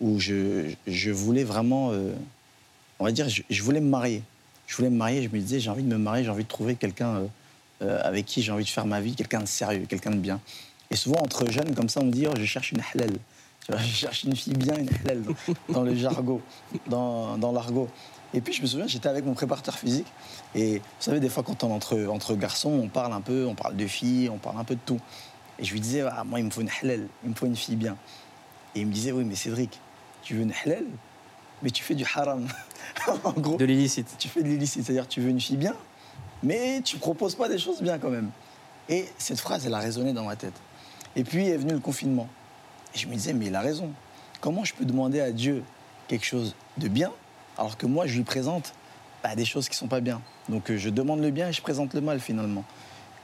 où 0.01 0.19
je, 0.19 0.71
je 0.87 1.11
voulais 1.11 1.45
vraiment, 1.45 1.91
euh, 1.93 2.13
on 2.99 3.05
va 3.05 3.13
dire, 3.13 3.29
je, 3.29 3.63
voulais 3.63 3.81
me 3.81 3.89
marier. 3.89 4.23
Je 4.67 4.77
voulais 4.77 4.91
me 4.91 4.97
marier, 4.97 5.23
je 5.23 5.29
me 5.29 5.39
disais, 5.39 5.61
j'ai 5.61 5.71
envie 5.71 5.83
de 5.83 5.89
me 5.89 5.99
marier, 5.99 6.25
j'ai 6.25 6.31
envie 6.31 6.45
de 6.45 6.49
trouver 6.49 6.75
quelqu'un 6.75 7.17
euh, 7.17 7.27
euh, 7.83 8.01
avec 8.03 8.27
qui 8.27 8.43
j'ai 8.43 8.53
envie 8.53 8.65
de 8.65 8.69
faire 8.69 8.87
ma 8.87 9.01
vie, 9.01 9.15
quelqu'un 9.15 9.41
de 9.41 9.47
sérieux, 9.47 9.87
quelqu'un 9.89 10.11
de 10.11 10.19
bien. 10.19 10.41
Et 10.91 10.97
souvent, 10.97 11.21
entre 11.21 11.51
jeunes, 11.51 11.75
comme 11.75 11.89
ça, 11.89 12.01
on 12.01 12.07
me 12.07 12.13
dit, 12.13 12.27
oh, 12.27 12.35
je 12.37 12.45
cherche 12.45 12.73
une 12.73 12.83
halal. 12.93 13.13
Je 13.69 13.77
cherche 13.87 14.25
une 14.25 14.37
fille 14.37 14.53
bien, 14.53 14.77
une 14.77 14.91
halal, 15.05 15.23
dans, 15.71 15.83
le 15.83 15.95
jargon, 15.95 16.41
dans, 16.87 17.39
dans 17.39 17.51
l'argot. 17.51 17.89
Et 18.35 18.41
puis, 18.41 18.53
je 18.53 18.61
me 18.61 18.67
souviens, 18.67 18.87
j'étais 18.87 19.09
avec 19.09 19.25
mon 19.25 19.33
préparateur 19.33 19.79
physique. 19.79 20.07
Et 20.55 20.79
vous 20.79 20.83
savez, 20.99 21.21
des 21.21 21.29
fois, 21.29 21.43
quand 21.43 21.65
on 21.65 21.71
entre, 21.71 22.07
entre 22.07 22.35
garçons, 22.35 22.71
on 22.71 22.89
parle 22.89 23.13
un 23.13 23.21
peu, 23.21 23.47
on 23.47 23.55
parle 23.55 23.77
de 23.77 23.87
filles, 23.87 24.29
on 24.29 24.39
parle 24.39 24.59
un 24.59 24.65
peu 24.65 24.75
de 24.75 24.81
tout. 24.85 25.01
Et 25.59 25.65
je 25.65 25.73
lui 25.73 25.81
disais, 25.81 26.03
ah, 26.03 26.25
moi, 26.25 26.41
il 26.41 26.47
me 26.47 26.51
faut 26.51 26.61
une 26.61 26.71
halal, 26.83 27.07
il 27.23 27.31
me 27.31 27.35
faut 27.35 27.47
une 27.47 27.57
fille 27.57 27.77
bien. 27.77 27.97
Et 28.75 28.81
il 28.81 28.87
me 28.87 28.93
disait, 28.93 29.13
oui, 29.13 29.25
mais 29.25 29.35
Cédric, 29.35 29.79
tu 30.23 30.35
veux 30.35 30.43
une 30.43 30.53
halal, 30.65 30.85
mais 31.63 31.71
tu 31.71 31.83
fais 31.83 31.95
du 31.95 32.05
haram. 32.15 32.47
en 33.25 33.33
gros, 33.33 33.57
De 33.57 33.65
l'illicite. 33.65 34.15
tu 34.19 34.29
fais 34.29 34.43
de 34.43 34.49
l'illicite, 34.49 34.85
c'est-à-dire 34.85 35.09
tu 35.09 35.21
veux 35.21 35.31
une 35.31 35.41
fille 35.41 35.57
bien, 35.57 35.75
mais 36.43 36.81
tu 36.83 36.99
proposes 36.99 37.35
pas 37.35 37.49
des 37.49 37.59
choses 37.59 37.83
bien 37.83 37.99
quand 37.99 38.11
même. 38.11 38.31
Et 38.89 39.07
cette 39.19 39.41
phrase, 39.41 39.67
elle 39.67 39.75
a 39.75 39.79
résonné 39.79 40.13
dans 40.13 40.25
ma 40.25 40.37
tête. 40.37 40.55
Et 41.17 41.25
puis 41.25 41.49
est 41.49 41.57
venu 41.57 41.73
le 41.73 41.79
confinement. 41.81 42.29
Et 42.95 42.99
je 42.99 43.07
me 43.07 43.15
disais, 43.15 43.33
mais 43.33 43.47
il 43.47 43.55
a 43.55 43.61
raison. 43.61 43.91
Comment 44.41 44.65
je 44.65 44.75
peux 44.75 44.85
demander 44.85 45.21
à 45.21 45.31
Dieu 45.31 45.63
quelque 46.09 46.27
chose 46.27 46.55
de 46.77 46.89
bien, 46.89 47.11
alors 47.57 47.77
que 47.79 47.87
moi, 47.87 48.07
je 48.07 48.17
lui 48.17 48.25
présente 48.25 48.75
bah, 49.23 49.35
des 49.35 49.45
choses 49.45 49.69
qui 49.69 49.77
sont 49.77 49.89
pas 49.89 50.01
bien? 50.01 50.21
Donc 50.49 50.71
euh, 50.71 50.77
je 50.77 50.91
demande 50.91 51.21
le 51.21 51.31
bien 51.31 51.49
et 51.49 51.53
je 51.53 51.63
présente 51.63 51.95
le 51.95 52.01
mal 52.01 52.21
finalement. 52.21 52.65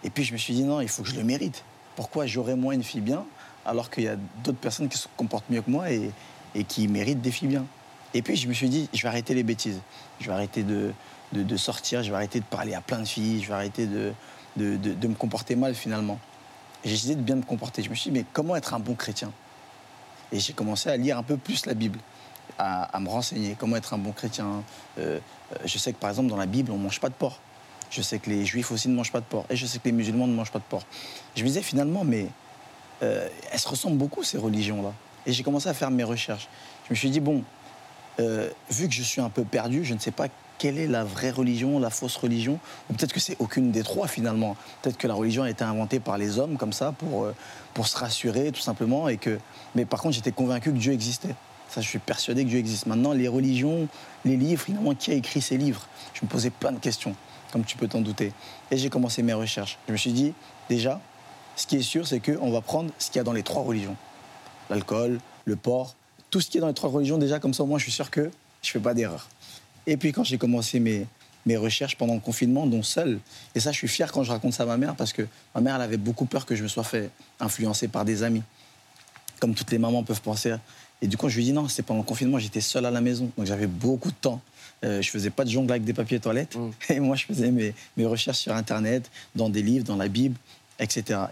Et 0.02 0.08
puis 0.10 0.24
je 0.24 0.32
me 0.32 0.38
suis 0.38 0.54
dit, 0.54 0.64
non, 0.64 0.80
il 0.80 0.88
faut 0.88 1.02
que 1.02 1.08
je 1.10 1.16
le 1.16 1.24
mérite. 1.24 1.64
Pourquoi 1.96 2.26
j'aurais 2.26 2.56
moi 2.56 2.74
une 2.74 2.82
fille 2.82 3.02
bien, 3.02 3.24
alors 3.64 3.90
qu'il 3.90 4.04
y 4.04 4.08
a 4.08 4.16
d'autres 4.44 4.58
personnes 4.58 4.88
qui 4.88 4.98
se 4.98 5.08
comportent 5.16 5.48
mieux 5.50 5.62
que 5.62 5.70
moi 5.70 5.90
et, 5.90 6.12
qui 6.64 6.88
méritent 6.88 7.20
des 7.20 7.30
filles 7.30 7.48
bien 7.48 7.66
et 8.12 8.22
puis 8.22 8.36
je 8.36 8.48
me 8.48 8.52
suis 8.52 8.68
dit, 8.68 8.88
je 8.92 9.02
vais 9.02 9.08
arrêter 9.08 9.34
les 9.34 9.42
bêtises. 9.42 9.80
Je 10.20 10.26
vais 10.26 10.32
arrêter 10.32 10.64
de, 10.64 10.92
sortir, 11.56 12.02
je 12.02 12.10
vais 12.10 12.16
arrêter 12.16 12.40
de 12.40 12.44
parler 12.44 12.74
à 12.74 12.80
plein 12.80 12.98
de 12.98 13.04
filles, 13.04 13.42
je 13.42 13.48
vais 13.48 13.54
arrêter 13.54 13.86
de, 13.86 14.12
me 14.56 15.14
comporter 15.14 15.56
mal 15.56 15.74
finalement. 15.74 16.18
J'ai 16.84 16.92
décidé 16.92 17.14
de 17.14 17.22
bien 17.22 17.36
me 17.36 17.42
comporter. 17.42 17.82
Je 17.82 17.90
me 17.90 17.94
suis 17.94 18.10
dit, 18.10 18.18
mais 18.18 18.24
comment 18.32 18.56
être 18.56 18.74
un 18.74 18.80
bon 18.80 18.94
chrétien? 18.94 19.30
Et 20.32 20.40
j'ai 20.40 20.52
commencé 20.52 20.88
à 20.88 20.96
lire 20.96 21.18
un 21.18 21.22
peu 21.22 21.36
plus 21.36 21.66
la 21.66 21.74
Bible, 21.74 21.98
à, 22.58 22.84
à 22.84 23.00
me 23.00 23.08
renseigner, 23.08 23.54
comment 23.58 23.76
être 23.76 23.94
un 23.94 23.98
bon 23.98 24.12
chrétien? 24.12 24.62
Euh, 24.98 25.18
euh, 25.52 25.56
je 25.64 25.78
sais 25.78 25.92
que 25.92 25.98
par 25.98 26.10
exemple 26.10 26.28
dans 26.28 26.36
la 26.36 26.46
Bible, 26.46 26.72
on 26.72 26.78
ne 26.78 26.82
mange 26.82 27.00
pas 27.00 27.08
de 27.08 27.14
porc. 27.14 27.40
Je 27.90 28.02
sais 28.02 28.18
que 28.18 28.30
les 28.30 28.44
juifs 28.44 28.70
aussi 28.70 28.88
ne 28.88 28.94
mangent 28.94 29.12
pas 29.12 29.20
de 29.20 29.24
porc. 29.24 29.46
Et 29.50 29.56
je 29.56 29.66
sais 29.66 29.78
que 29.78 29.84
les 29.86 29.92
musulmans 29.92 30.26
ne 30.26 30.34
mangent 30.34 30.52
pas 30.52 30.60
de 30.60 30.64
porc. 30.64 30.84
Je 31.34 31.42
me 31.42 31.48
disais 31.48 31.62
finalement, 31.62 32.04
mais 32.04 32.28
euh, 33.02 33.28
elles 33.52 33.58
se 33.58 33.68
ressemblent 33.68 33.96
beaucoup 33.96 34.22
ces 34.22 34.38
religions-là. 34.38 34.92
Et 35.26 35.32
j'ai 35.32 35.42
commencé 35.42 35.68
à 35.68 35.74
faire 35.74 35.90
mes 35.90 36.04
recherches. 36.04 36.48
Je 36.86 36.90
me 36.90 36.96
suis 36.96 37.10
dit, 37.10 37.20
bon, 37.20 37.42
euh, 38.18 38.48
vu 38.70 38.88
que 38.88 38.94
je 38.94 39.02
suis 39.02 39.20
un 39.20 39.30
peu 39.30 39.44
perdu, 39.44 39.84
je 39.84 39.94
ne 39.94 39.98
sais 39.98 40.10
pas 40.10 40.26
quelle 40.58 40.78
est 40.78 40.86
la 40.86 41.04
vraie 41.04 41.30
religion, 41.30 41.78
la 41.78 41.88
fausse 41.88 42.16
religion 42.16 42.58
Ou 42.90 42.92
peut-être 42.92 43.14
que 43.14 43.20
c'est 43.20 43.36
aucune 43.38 43.70
des 43.70 43.82
trois 43.82 44.08
finalement. 44.08 44.56
Peut-être 44.82 44.98
que 44.98 45.06
la 45.06 45.14
religion 45.14 45.42
a 45.42 45.50
été 45.50 45.64
inventée 45.64 46.00
par 46.00 46.18
les 46.18 46.38
hommes 46.38 46.58
comme 46.58 46.74
ça 46.74 46.92
pour, 46.92 47.24
euh, 47.24 47.34
pour 47.72 47.86
se 47.86 47.96
rassurer 47.96 48.52
tout 48.52 48.60
simplement. 48.60 49.08
Et 49.08 49.16
que... 49.16 49.38
Mais 49.74 49.86
par 49.86 50.02
contre, 50.02 50.16
j'étais 50.16 50.32
convaincu 50.32 50.70
que 50.70 50.76
Dieu 50.76 50.92
existait. 50.92 51.34
Ça, 51.70 51.80
je 51.80 51.88
suis 51.88 51.98
persuadé 51.98 52.44
que 52.44 52.48
Dieu 52.50 52.58
existe. 52.58 52.86
Maintenant, 52.86 53.12
les 53.12 53.28
religions, 53.28 53.88
les 54.24 54.36
livres, 54.36 54.62
finalement, 54.62 54.94
qui 54.94 55.12
a 55.12 55.14
écrit 55.14 55.40
ces 55.40 55.56
livres? 55.56 55.86
Je 56.14 56.20
me 56.24 56.28
posais 56.28 56.50
plein 56.50 56.72
de 56.72 56.80
questions, 56.80 57.14
comme 57.52 57.64
tu 57.64 57.76
peux 57.76 57.86
t'en 57.86 58.00
douter. 58.00 58.32
Et 58.72 58.76
j'ai 58.76 58.90
commencé 58.90 59.22
mes 59.22 59.32
recherches. 59.32 59.78
Je 59.86 59.92
me 59.92 59.96
suis 59.96 60.12
dit, 60.12 60.34
déjà, 60.68 61.00
ce 61.60 61.66
qui 61.66 61.76
est 61.76 61.82
sûr, 61.82 62.06
c'est 62.06 62.20
qu'on 62.20 62.50
va 62.50 62.60
prendre 62.60 62.90
ce 62.98 63.08
qu'il 63.08 63.16
y 63.16 63.20
a 63.20 63.24
dans 63.24 63.32
les 63.32 63.42
trois 63.42 63.62
religions. 63.62 63.96
L'alcool, 64.70 65.20
le 65.44 65.56
porc, 65.56 65.94
tout 66.30 66.40
ce 66.40 66.48
qui 66.48 66.58
est 66.58 66.60
dans 66.60 66.68
les 66.68 66.74
trois 66.74 66.88
religions, 66.88 67.18
déjà, 67.18 67.38
comme 67.38 67.54
ça, 67.54 67.64
moi, 67.64 67.78
je 67.78 67.84
suis 67.84 67.92
sûr 67.92 68.10
que 68.10 68.30
je 68.62 68.68
ne 68.68 68.72
fais 68.72 68.80
pas 68.80 68.94
d'erreur. 68.94 69.28
Et 69.86 69.96
puis, 69.96 70.12
quand 70.12 70.24
j'ai 70.24 70.38
commencé 70.38 70.80
mes, 70.80 71.06
mes 71.44 71.56
recherches 71.56 71.96
pendant 71.96 72.14
le 72.14 72.20
confinement, 72.20 72.66
dont 72.66 72.82
seul, 72.82 73.20
et 73.54 73.60
ça, 73.60 73.72
je 73.72 73.76
suis 73.76 73.88
fier 73.88 74.10
quand 74.10 74.22
je 74.22 74.30
raconte 74.30 74.54
ça 74.54 74.62
à 74.62 74.66
ma 74.66 74.78
mère, 74.78 74.96
parce 74.96 75.12
que 75.12 75.26
ma 75.54 75.60
mère, 75.60 75.76
elle 75.76 75.82
avait 75.82 75.96
beaucoup 75.98 76.24
peur 76.24 76.46
que 76.46 76.54
je 76.54 76.62
me 76.62 76.68
sois 76.68 76.84
fait 76.84 77.10
influencer 77.40 77.88
par 77.88 78.04
des 78.04 78.22
amis. 78.22 78.42
Comme 79.38 79.54
toutes 79.54 79.70
les 79.70 79.78
mamans 79.78 80.02
peuvent 80.02 80.22
penser 80.22 80.54
et 81.02 81.06
du 81.06 81.16
coup, 81.16 81.28
je 81.28 81.36
lui 81.36 81.44
dit 81.44 81.52
non, 81.52 81.68
c'était 81.68 81.82
pendant 81.82 82.00
le 82.00 82.06
confinement, 82.06 82.38
j'étais 82.38 82.60
seul 82.60 82.84
à 82.84 82.90
la 82.90 83.00
maison. 83.00 83.30
Donc 83.36 83.46
j'avais 83.46 83.66
beaucoup 83.66 84.10
de 84.10 84.16
temps. 84.16 84.40
Euh, 84.84 85.02
je 85.02 85.10
faisais 85.10 85.30
pas 85.30 85.44
de 85.44 85.50
jongle 85.50 85.70
avec 85.70 85.84
des 85.84 85.92
papiers 85.92 86.20
toilettes. 86.20 86.56
Mm. 86.56 86.70
Et 86.90 87.00
moi, 87.00 87.16
je 87.16 87.24
faisais 87.26 87.50
mes, 87.50 87.74
mes, 87.96 88.06
recherches 88.06 88.38
sur 88.38 88.54
Internet, 88.54 89.10
dans 89.34 89.48
des 89.48 89.62
livres, 89.62 89.84
dans 89.84 89.96
la 89.96 90.08
Bible, 90.08 90.36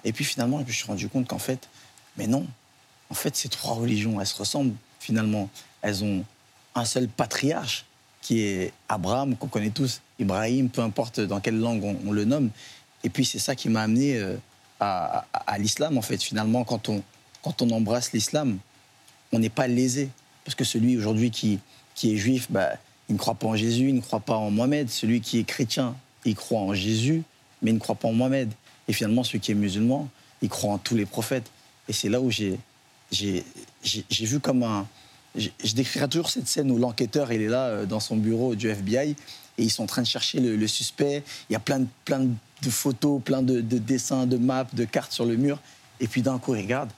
Et 0.05 0.12
puis 0.12 0.25
finalement, 0.25 0.61
je 0.61 0.67
me 0.67 0.73
suis 0.73 0.87
rendu 0.87 1.09
compte 1.09 1.26
qu'en 1.26 1.38
fait, 1.38 1.69
mais 2.17 2.26
non. 2.26 2.47
En 3.11 3.14
fait, 3.14 3.35
ces 3.37 3.49
trois 3.49 3.75
religions, 3.75 4.21
elles 4.21 4.26
se 4.26 4.37
ressemblent 4.37 4.75
finalement. 5.00 5.49
Elles 5.81 6.05
ont 6.05 6.25
un 6.75 6.85
seul 6.85 7.09
patriarche, 7.09 7.85
qui 8.21 8.40
est 8.40 8.73
Abraham, 8.88 9.37
qu'on 9.37 9.47
connaît 9.47 9.71
tous, 9.71 10.02
Ibrahim, 10.19 10.69
peu 10.69 10.83
importe 10.83 11.21
dans 11.21 11.40
quelle 11.40 11.59
langue 11.59 11.83
on, 12.07 12.12
le 12.12 12.25
nomme. 12.25 12.50
Et 13.05 13.09
puis 13.09 13.25
c'est 13.25 13.38
ça 13.38 13.55
qui 13.55 13.69
m'a 13.69 13.83
amené 13.83 14.17
euh, 14.17 14.37
à 14.81 15.59
l'islam, 15.59 15.97
en 15.97 16.02
fait. 16.02 16.23
Finalement, 16.23 16.64
quand 16.64 16.88
on, 16.88 17.02
quand 17.43 17.62
on 17.62 17.71
embrasse 17.71 18.12
l'islam, 18.12 18.59
on 19.33 19.38
n'est 19.38 19.49
pas 19.49 19.67
lésé. 19.67 20.11
Parce 20.45 20.55
que 20.55 20.64
celui 20.64 20.97
aujourd'hui 20.97 21.31
qui, 21.31 21.59
qui 21.95 22.12
est 22.12 22.17
juif, 22.17 22.49
bah, 22.50 22.73
il 23.09 23.14
ne 23.14 23.19
croit 23.19 23.35
pas 23.35 23.47
en 23.47 23.57
Jésus, 23.57 23.88
il 23.88 23.95
ne 23.95 24.00
croit 24.00 24.21
pas 24.21 24.37
en 24.37 24.50
Mohamed. 24.50 24.90
Celui 24.90 25.21
qui 25.21 25.38
est 25.38 25.45
chrétien, 25.45 25.97
il 26.25 26.35
croit 26.35 26.61
en 26.61 26.75
Jésus, 26.75 27.23
mais 27.62 27.71
il 27.71 27.75
ne 27.75 27.78
croit 27.78 27.95
pas 27.95 28.09
en 28.09 28.12
Mohamed. 28.12 28.52
Et 28.88 28.92
finalement, 28.92 29.23
celui 29.23 29.40
qui 29.40 29.52
est 29.52 29.54
musulman, 29.54 30.09
il 30.42 30.49
croit 30.49 30.73
en 30.73 30.78
tous 30.78 30.97
les 30.97 31.07
prophètes. 31.07 31.50
Et 31.88 31.92
c'est 31.92 32.09
là 32.09 32.21
où 32.21 32.30
j'ai, 32.30 32.59
j'ai, 33.12 33.45
vu 34.11 34.40
comme 34.40 34.62
un... 34.62 34.87
Je 35.37 35.75
décrirai 35.75 36.09
toujours 36.09 36.30
cette 36.30 36.49
scène 36.49 36.71
où 36.71 36.78
l'enquêteur, 36.78 37.33
il 37.33 37.42
est 37.42 37.49
là 37.49 37.66
euh, 37.66 37.87
dans 37.87 38.00
son 38.00 38.16
bureau 38.16 38.54
du 38.54 38.68
FBI 38.68 39.11
et 39.11 39.62
ils 39.62 39.71
sont 39.71 39.85
en 39.85 39.87
train 39.87 40.02
de 40.02 40.07
chercher 40.07 40.40
le, 40.40 40.66
suspect. 40.66 41.23
Il 41.49 41.52
y 41.52 41.57
a 41.57 41.61
plein 41.61 41.80
de, 41.80 41.87
plein 42.04 42.21
de 42.21 42.71
photos, 42.71 43.21
plein 43.23 43.42
de, 43.42 43.61
de 43.61 43.78
dessins, 43.78 44.26
de 44.26 44.37
maps, 44.37 44.66
de 44.73 44.85
cartes 44.85 45.12
sur 45.12 45.26
le 45.26 45.37
mur. 45.37 45.61
Et 46.00 46.09
puis 46.09 46.23
d'un 46.23 46.38
coup, 46.38 46.54
il 46.54 46.62
regarde 46.62 46.90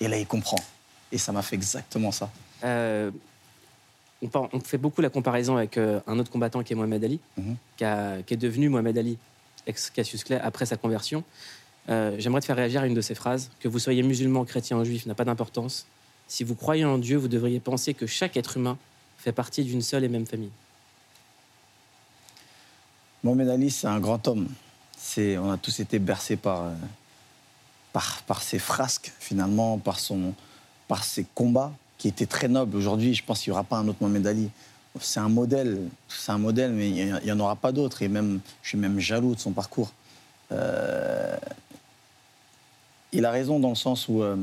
et 0.00 0.08
là, 0.08 0.18
il 0.18 0.26
comprend. 0.26 0.58
Et 1.12 1.18
ça 1.18 1.32
m'a 1.32 1.42
fait 1.42 1.56
exactement 1.56 2.12
ça. 2.12 2.30
Euh, 2.64 3.10
on, 4.22 4.60
fait 4.60 4.78
beaucoup 4.78 5.00
la 5.00 5.10
comparaison 5.10 5.56
avec 5.56 5.76
euh, 5.76 6.00
un 6.06 6.18
autre 6.18 6.30
combattant 6.30 6.62
qui 6.62 6.72
est 6.72 6.76
Mohamed 6.76 7.04
Ali, 7.04 7.20
mhm. 7.36 7.56
qui, 7.76 7.84
est 7.84 8.36
devenu 8.36 8.68
Mohamed 8.68 8.98
Ali, 8.98 9.18
ex-Cassius 9.66 10.24
Clay, 10.24 10.38
après 10.40 10.66
sa 10.66 10.76
conversion. 10.76 11.24
Euh, 11.88 12.16
j'aimerais 12.18 12.40
te 12.40 12.46
faire 12.46 12.56
réagir 12.56 12.82
à 12.82 12.86
une 12.86 12.94
de 12.94 13.00
ces 13.00 13.14
phrases. 13.14 13.50
Que 13.60 13.68
vous 13.68 13.78
soyez 13.78 14.02
musulman, 14.02 14.44
chrétien 14.44 14.78
ou 14.78 14.84
juif 14.84 15.06
n'a 15.06 15.14
pas 15.14 15.24
d'importance. 15.24 15.86
Si 16.28 16.44
vous 16.44 16.54
croyez 16.54 16.84
en 16.84 16.98
Dieu, 16.98 17.16
vous 17.16 17.28
devriez 17.28 17.60
penser 17.60 17.94
que 17.94 18.06
chaque 18.06 18.36
être 18.36 18.56
humain 18.56 18.78
fait 19.18 19.32
partie 19.32 19.64
d'une 19.64 19.82
seule 19.82 20.04
et 20.04 20.08
même 20.08 20.26
famille. 20.26 20.50
Mohamed 23.22 23.48
Ali, 23.48 23.70
c'est 23.70 23.86
un 23.86 24.00
grand 24.00 24.26
homme. 24.28 24.48
On 25.18 25.50
a 25.50 25.56
tous 25.56 25.80
été 25.80 25.98
bercés 25.98 26.36
par, 26.36 26.72
par, 27.92 28.22
par 28.22 28.42
ses 28.42 28.58
frasques, 28.58 29.12
finalement, 29.20 29.78
par 29.78 29.98
son, 29.98 30.34
par 30.88 31.04
ses 31.04 31.24
combats 31.34 31.72
qui 31.98 32.08
étaient 32.08 32.26
très 32.26 32.48
nobles. 32.48 32.76
Aujourd'hui, 32.76 33.14
je 33.14 33.24
pense 33.24 33.40
qu'il 33.40 33.50
n'y 33.50 33.54
aura 33.54 33.64
pas 33.64 33.78
un 33.78 33.88
autre 33.88 33.98
Mohamed 34.00 34.26
Ali. 34.26 34.50
C'est 35.00 35.20
un 35.20 35.28
modèle, 35.28 35.78
c'est 36.08 36.32
un 36.32 36.38
modèle, 36.38 36.72
mais 36.72 36.90
il 36.90 37.20
n'y 37.24 37.32
en 37.32 37.40
aura 37.40 37.56
pas 37.56 37.72
d'autres. 37.72 38.02
Et 38.02 38.08
même, 38.08 38.40
je 38.62 38.70
suis 38.70 38.78
même 38.78 38.98
jaloux 38.98 39.34
de 39.34 39.40
son 39.40 39.52
parcours. 39.52 39.92
Euh, 40.52 41.36
il 43.12 43.24
a 43.24 43.30
raison 43.30 43.58
dans 43.60 43.70
le 43.70 43.74
sens 43.74 44.08
où 44.08 44.22
euh, 44.22 44.36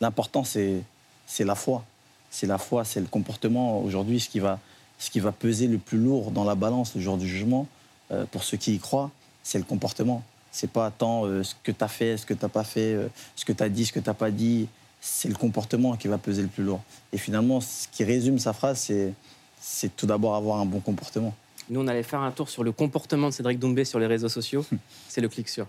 l'important, 0.00 0.44
c'est, 0.44 0.82
c'est 1.26 1.44
la 1.44 1.54
foi. 1.54 1.84
C'est 2.30 2.46
la 2.46 2.58
foi, 2.58 2.84
c'est 2.84 3.00
le 3.00 3.06
comportement. 3.06 3.80
Aujourd'hui, 3.82 4.20
ce 4.20 4.28
qui 4.28 4.40
va, 4.40 4.58
ce 4.98 5.10
qui 5.10 5.20
va 5.20 5.32
peser 5.32 5.66
le 5.66 5.78
plus 5.78 5.98
lourd 5.98 6.30
dans 6.30 6.44
la 6.44 6.54
balance 6.54 6.94
le 6.94 7.00
jour 7.00 7.16
du 7.16 7.28
jugement, 7.28 7.66
euh, 8.12 8.24
pour 8.30 8.44
ceux 8.44 8.56
qui 8.56 8.74
y 8.74 8.78
croient, 8.78 9.10
c'est 9.42 9.58
le 9.58 9.64
comportement. 9.64 10.22
C'est 10.52 10.70
pas 10.70 10.90
tant 10.90 11.22
ce 11.44 11.54
que 11.62 11.70
tu 11.70 11.84
as 11.84 11.88
fait, 11.88 12.16
ce 12.16 12.26
que 12.26 12.34
tu 12.34 12.42
n'as 12.42 12.48
pas 12.48 12.64
fait, 12.64 13.08
ce 13.36 13.44
que 13.44 13.52
tu 13.52 13.62
as 13.62 13.68
dit, 13.68 13.86
ce 13.86 13.92
que 13.92 14.00
tu 14.00 14.08
n'as 14.08 14.14
pas 14.14 14.32
dit, 14.32 14.66
c'est 15.00 15.28
le 15.28 15.34
comportement 15.34 15.96
qui 15.96 16.08
va 16.08 16.18
peser 16.18 16.42
le 16.42 16.48
plus 16.48 16.64
lourd. 16.64 16.80
Et 17.12 17.18
finalement, 17.18 17.60
ce 17.60 17.88
qui 17.88 18.04
résume 18.04 18.38
sa 18.38 18.52
phrase, 18.52 18.80
c'est, 18.80 19.14
c'est 19.60 19.94
tout 19.94 20.06
d'abord 20.06 20.34
avoir 20.34 20.58
un 20.58 20.66
bon 20.66 20.80
comportement. 20.80 21.34
Nous, 21.68 21.80
on 21.80 21.86
allait 21.86 22.02
faire 22.02 22.20
un 22.20 22.32
tour 22.32 22.48
sur 22.48 22.64
le 22.64 22.72
comportement 22.72 23.28
de 23.28 23.32
Cédric 23.32 23.58
Doumbé 23.58 23.84
sur 23.84 24.00
les 24.00 24.06
réseaux 24.06 24.28
sociaux. 24.28 24.64
c'est 25.08 25.20
le 25.20 25.28
clic 25.28 25.48
sur. 25.48 25.66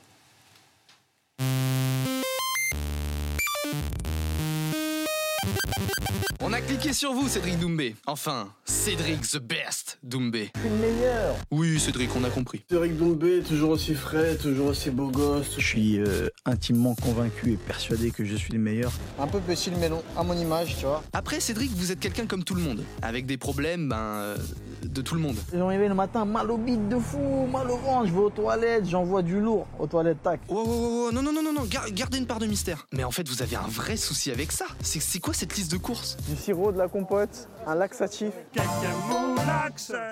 On 6.51 6.53
a 6.53 6.59
cliqué 6.59 6.91
sur 6.91 7.13
vous, 7.13 7.29
Cédric 7.29 7.57
Doumbé. 7.59 7.95
Enfin, 8.05 8.49
Cédric 8.65 9.21
the 9.21 9.37
best 9.37 9.99
Doumbé. 10.03 10.51
le 10.61 10.69
meilleur. 10.69 11.37
Oui, 11.49 11.79
Cédric, 11.79 12.09
on 12.13 12.25
a 12.25 12.29
compris. 12.29 12.65
Cédric 12.69 12.97
Doumbé, 12.97 13.41
toujours 13.41 13.69
aussi 13.69 13.95
frais, 13.95 14.35
toujours 14.35 14.67
aussi 14.67 14.89
beau 14.89 15.07
gosse. 15.07 15.55
Je 15.57 15.65
suis 15.65 15.99
euh, 16.01 16.27
intimement 16.45 16.93
convaincu 16.95 17.53
et 17.53 17.55
persuadé 17.55 18.11
que 18.11 18.25
je 18.25 18.35
suis 18.35 18.51
le 18.51 18.59
meilleur. 18.59 18.91
Un 19.17 19.27
peu 19.27 19.39
petit 19.39 19.69
le 19.69 19.77
melon, 19.77 20.03
à 20.17 20.23
mon 20.23 20.33
image, 20.33 20.75
tu 20.75 20.83
vois. 20.83 21.01
Après, 21.13 21.39
Cédric, 21.39 21.71
vous 21.71 21.93
êtes 21.93 22.01
quelqu'un 22.01 22.25
comme 22.25 22.43
tout 22.43 22.55
le 22.55 22.61
monde, 22.61 22.83
avec 23.01 23.25
des 23.25 23.37
problèmes, 23.37 23.87
ben, 23.87 23.95
euh, 23.95 24.37
de 24.83 25.01
tout 25.01 25.15
le 25.15 25.21
monde. 25.21 25.37
Je 25.53 25.57
me 25.57 25.87
le 25.87 25.95
matin, 25.95 26.25
mal 26.25 26.51
au 26.51 26.57
bide 26.57 26.89
de 26.89 26.99
fou, 26.99 27.47
mal 27.49 27.71
au 27.71 27.77
ventre, 27.77 28.07
je 28.07 28.11
vais 28.11 28.19
aux 28.19 28.29
toilettes, 28.29 28.89
j'envoie 28.89 29.21
du 29.21 29.39
lourd 29.39 29.67
aux 29.79 29.87
toilettes, 29.87 30.21
tac. 30.21 30.41
Oh, 30.49 30.61
oh, 30.67 31.07
oh, 31.07 31.11
non, 31.13 31.21
non, 31.21 31.31
non, 31.31 31.43
non, 31.43 31.53
non, 31.53 31.67
gardez 31.93 32.17
une 32.17 32.27
part 32.27 32.39
de 32.39 32.45
mystère. 32.45 32.87
Mais 32.91 33.05
en 33.05 33.11
fait, 33.11 33.29
vous 33.29 33.41
avez 33.41 33.55
un 33.55 33.67
vrai 33.67 33.95
souci 33.95 34.31
avec 34.31 34.51
ça. 34.51 34.65
C'est 34.81 35.19
quoi 35.19 35.33
cette 35.33 35.55
liste 35.55 35.71
de 35.71 35.77
courses? 35.77 36.17
Sirop, 36.41 36.73
de 36.73 36.77
la 36.79 36.87
compote, 36.87 37.47
un 37.67 37.75
laxatif. 37.75 38.31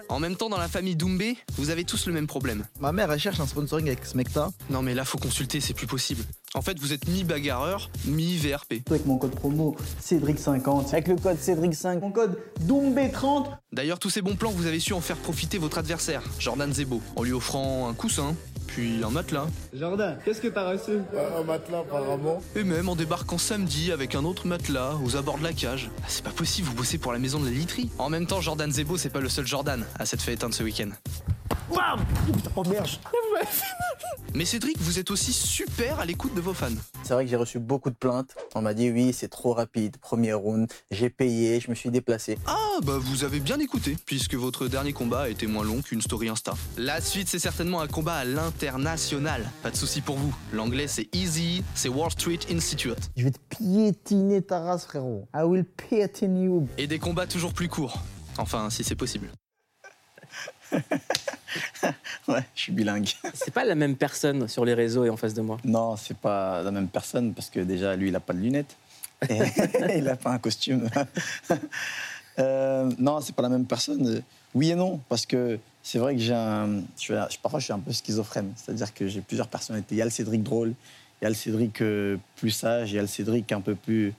En 0.09 0.19
même 0.19 0.35
temps, 0.35 0.49
dans 0.49 0.57
la 0.57 0.67
famille 0.67 0.95
Doumbé, 0.95 1.37
vous 1.57 1.69
avez 1.69 1.83
tous 1.83 2.07
le 2.07 2.13
même 2.13 2.27
problème. 2.27 2.65
Ma 2.79 2.91
mère, 2.91 3.11
elle 3.11 3.19
cherche 3.19 3.39
un 3.39 3.47
sponsoring 3.47 3.87
avec 3.87 4.05
Smecta. 4.05 4.49
Non, 4.69 4.81
mais 4.81 4.93
là, 4.93 5.05
faut 5.05 5.17
consulter, 5.17 5.59
c'est 5.59 5.73
plus 5.73 5.87
possible. 5.87 6.23
En 6.55 6.61
fait, 6.61 6.79
vous 6.79 6.93
êtes 6.93 7.07
mi-bagarreur, 7.07 7.89
mi-VRP. 8.05 8.81
Avec 8.89 9.05
mon 9.05 9.17
code 9.17 9.35
promo 9.35 9.75
Cédric50, 10.01 10.89
avec 10.89 11.07
le 11.07 11.15
code 11.15 11.37
Cédric5, 11.37 11.99
mon 11.99 12.11
code 12.11 12.39
Doumbé30. 12.65 13.47
D'ailleurs, 13.71 13.99
tous 13.99 14.09
ces 14.09 14.21
bons 14.21 14.35
plans, 14.35 14.51
vous 14.51 14.65
avez 14.65 14.79
su 14.79 14.93
en 14.93 15.01
faire 15.01 15.17
profiter 15.17 15.57
votre 15.57 15.77
adversaire, 15.77 16.23
Jordan 16.39 16.73
Zebo, 16.73 17.01
en 17.15 17.23
lui 17.23 17.33
offrant 17.33 17.87
un 17.87 17.93
coussin, 17.93 18.35
puis 18.65 19.03
un 19.03 19.09
matelas. 19.09 19.47
Jordan, 19.73 20.17
qu'est-ce 20.23 20.41
que 20.41 20.47
t'as 20.47 20.71
reçu 20.71 20.99
Un 21.37 21.43
matelas 21.43 21.79
apparemment. 21.79 22.41
Et 22.55 22.63
même 22.63 22.89
en 22.89 22.95
débarquant 22.95 23.37
samedi 23.37 23.91
avec 23.91 24.15
un 24.15 24.23
autre 24.23 24.47
matelas 24.47 24.95
aux 25.03 25.15
abords 25.15 25.37
de 25.37 25.43
la 25.43 25.53
cage. 25.53 25.89
Ah, 26.01 26.05
c'est 26.07 26.23
pas 26.23 26.29
possible, 26.31 26.67
vous 26.67 26.75
bossez 26.75 26.97
pour 26.97 27.11
la 27.11 27.19
maison 27.19 27.38
de. 27.43 27.89
En 27.97 28.09
même 28.09 28.25
temps, 28.25 28.41
Jordan 28.41 28.71
Zebo, 28.71 28.97
c'est 28.97 29.09
pas 29.09 29.19
le 29.19 29.29
seul 29.29 29.47
Jordan 29.47 29.85
à 29.97 30.05
cette 30.05 30.21
fête 30.21 30.35
éteinte 30.35 30.53
ce 30.53 30.63
week-end. 30.63 30.89
Bam 31.73 31.99
Oh 32.55 32.63
merde 32.63 32.87
Mais 34.33 34.45
Cédric, 34.45 34.77
vous 34.79 34.99
êtes 34.99 35.11
aussi 35.11 35.33
super 35.33 35.99
à 35.99 36.05
l'écoute 36.05 36.33
de 36.35 36.41
vos 36.41 36.53
fans. 36.53 36.69
C'est 37.03 37.13
vrai 37.13 37.25
que 37.25 37.29
j'ai 37.29 37.35
reçu 37.35 37.59
beaucoup 37.59 37.89
de 37.89 37.95
plaintes. 37.95 38.35
On 38.55 38.61
m'a 38.61 38.73
dit 38.73 38.89
oui, 38.89 39.13
c'est 39.13 39.27
trop 39.27 39.53
rapide, 39.53 39.97
premier 39.97 40.33
round, 40.33 40.71
j'ai 40.91 41.09
payé, 41.09 41.59
je 41.59 41.69
me 41.69 41.75
suis 41.75 41.89
déplacé. 41.89 42.37
Ah 42.45 42.77
bah 42.83 42.97
vous 42.99 43.23
avez 43.23 43.39
bien 43.39 43.59
écouté, 43.59 43.97
puisque 44.05 44.35
votre 44.35 44.67
dernier 44.67 44.93
combat 44.93 45.21
a 45.21 45.29
été 45.29 45.47
moins 45.47 45.63
long 45.63 45.81
qu'une 45.81 46.01
story 46.01 46.29
Insta. 46.29 46.53
La 46.77 47.01
suite 47.01 47.27
c'est 47.27 47.39
certainement 47.39 47.81
un 47.81 47.87
combat 47.87 48.15
à 48.15 48.25
l'international. 48.25 49.49
Pas 49.63 49.71
de 49.71 49.75
souci 49.77 50.01
pour 50.01 50.17
vous. 50.17 50.35
L'anglais 50.53 50.87
c'est 50.87 51.13
easy, 51.13 51.63
c'est 51.75 51.89
Wall 51.89 52.11
Street 52.11 52.39
Institute. 52.51 53.09
Je 53.15 53.25
vais 53.25 53.31
te 53.31 53.39
piétiner 53.49 54.41
ta 54.41 54.59
race 54.59 54.85
frérot. 54.85 55.27
I 55.35 55.43
will 55.43 55.65
piétiner 55.65 56.45
you. 56.45 56.67
Et 56.77 56.87
des 56.87 56.99
combats 56.99 57.27
toujours 57.27 57.53
plus 57.53 57.67
courts. 57.67 57.99
Enfin, 58.37 58.69
si 58.69 58.83
c'est 58.83 58.95
possible. 58.95 59.29
ouais, 62.27 62.43
je 62.55 62.61
suis 62.61 62.71
bilingue. 62.71 63.09
C'est 63.33 63.53
pas 63.53 63.65
la 63.65 63.75
même 63.75 63.95
personne 63.95 64.47
sur 64.47 64.65
les 64.65 64.73
réseaux 64.73 65.05
et 65.05 65.09
en 65.09 65.17
face 65.17 65.33
de 65.33 65.41
moi. 65.41 65.57
Non, 65.63 65.95
c'est 65.97 66.17
pas 66.17 66.61
la 66.63 66.71
même 66.71 66.87
personne 66.87 67.33
parce 67.33 67.49
que 67.49 67.59
déjà 67.59 67.95
lui, 67.95 68.09
il 68.09 68.15
a 68.15 68.19
pas 68.19 68.33
de 68.33 68.39
lunettes 68.39 68.75
et 69.29 69.39
il 69.97 70.07
a 70.07 70.15
pas 70.15 70.31
un 70.31 70.39
costume. 70.39 70.89
euh, 72.39 72.91
non, 72.97 73.21
c'est 73.21 73.35
pas 73.35 73.41
la 73.41 73.49
même 73.49 73.65
personne. 73.65 74.21
Oui 74.53 74.71
et 74.71 74.75
non, 74.75 74.99
parce 75.09 75.25
que 75.25 75.59
c'est 75.83 75.99
vrai 75.99 76.15
que 76.15 76.21
j'ai 76.21 76.33
un, 76.33 76.81
je 76.99 77.13
parfois 77.41 77.59
je 77.59 77.65
suis 77.65 77.73
un 77.73 77.79
peu 77.79 77.91
schizophrène, 77.91 78.51
c'est-à-dire 78.55 78.93
que 78.93 79.07
j'ai 79.07 79.21
plusieurs 79.21 79.47
personnalités. 79.47 79.95
Il 79.95 79.97
y 79.97 80.01
a 80.01 80.05
le 80.05 80.11
Cédric 80.11 80.43
drôle, 80.43 80.73
il 81.21 81.23
y 81.23 81.25
a 81.25 81.29
le 81.29 81.35
Cédric 81.35 81.81
euh, 81.81 82.17
plus 82.35 82.51
sage, 82.51 82.91
il 82.91 82.95
y 82.95 82.99
a 82.99 83.01
le 83.01 83.07
Cédric 83.07 83.51
un 83.51 83.61
peu 83.61 83.75
plus 83.75 84.13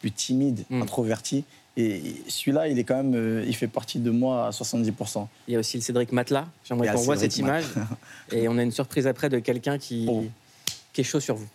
plus 0.00 0.12
timide, 0.12 0.64
hmm. 0.70 0.82
introverti. 0.82 1.44
Et 1.80 2.16
celui-là, 2.26 2.66
il 2.66 2.76
est 2.78 2.82
quand 2.84 2.96
même, 2.96 3.14
euh, 3.14 3.44
il 3.46 3.54
fait 3.54 3.68
partie 3.68 4.00
de 4.00 4.10
moi 4.10 4.48
à 4.48 4.50
70%. 4.50 5.28
Il 5.46 5.54
y 5.54 5.56
a 5.56 5.60
aussi 5.60 5.76
le 5.76 5.82
Cédric 5.82 6.10
Matelas. 6.10 6.46
J'aimerais 6.64 6.88
qu'on 6.92 7.02
voit 7.02 7.16
cette 7.16 7.36
image. 7.38 7.64
Et 8.32 8.48
on 8.48 8.58
a 8.58 8.62
une 8.64 8.72
surprise 8.72 9.06
après 9.06 9.28
de 9.28 9.38
quelqu'un 9.38 9.78
qui, 9.78 10.04
Oh. 10.10 10.24
qui 10.92 11.02
est 11.02 11.04
chaud 11.04 11.20
sur 11.20 11.36
vous. 11.36 11.46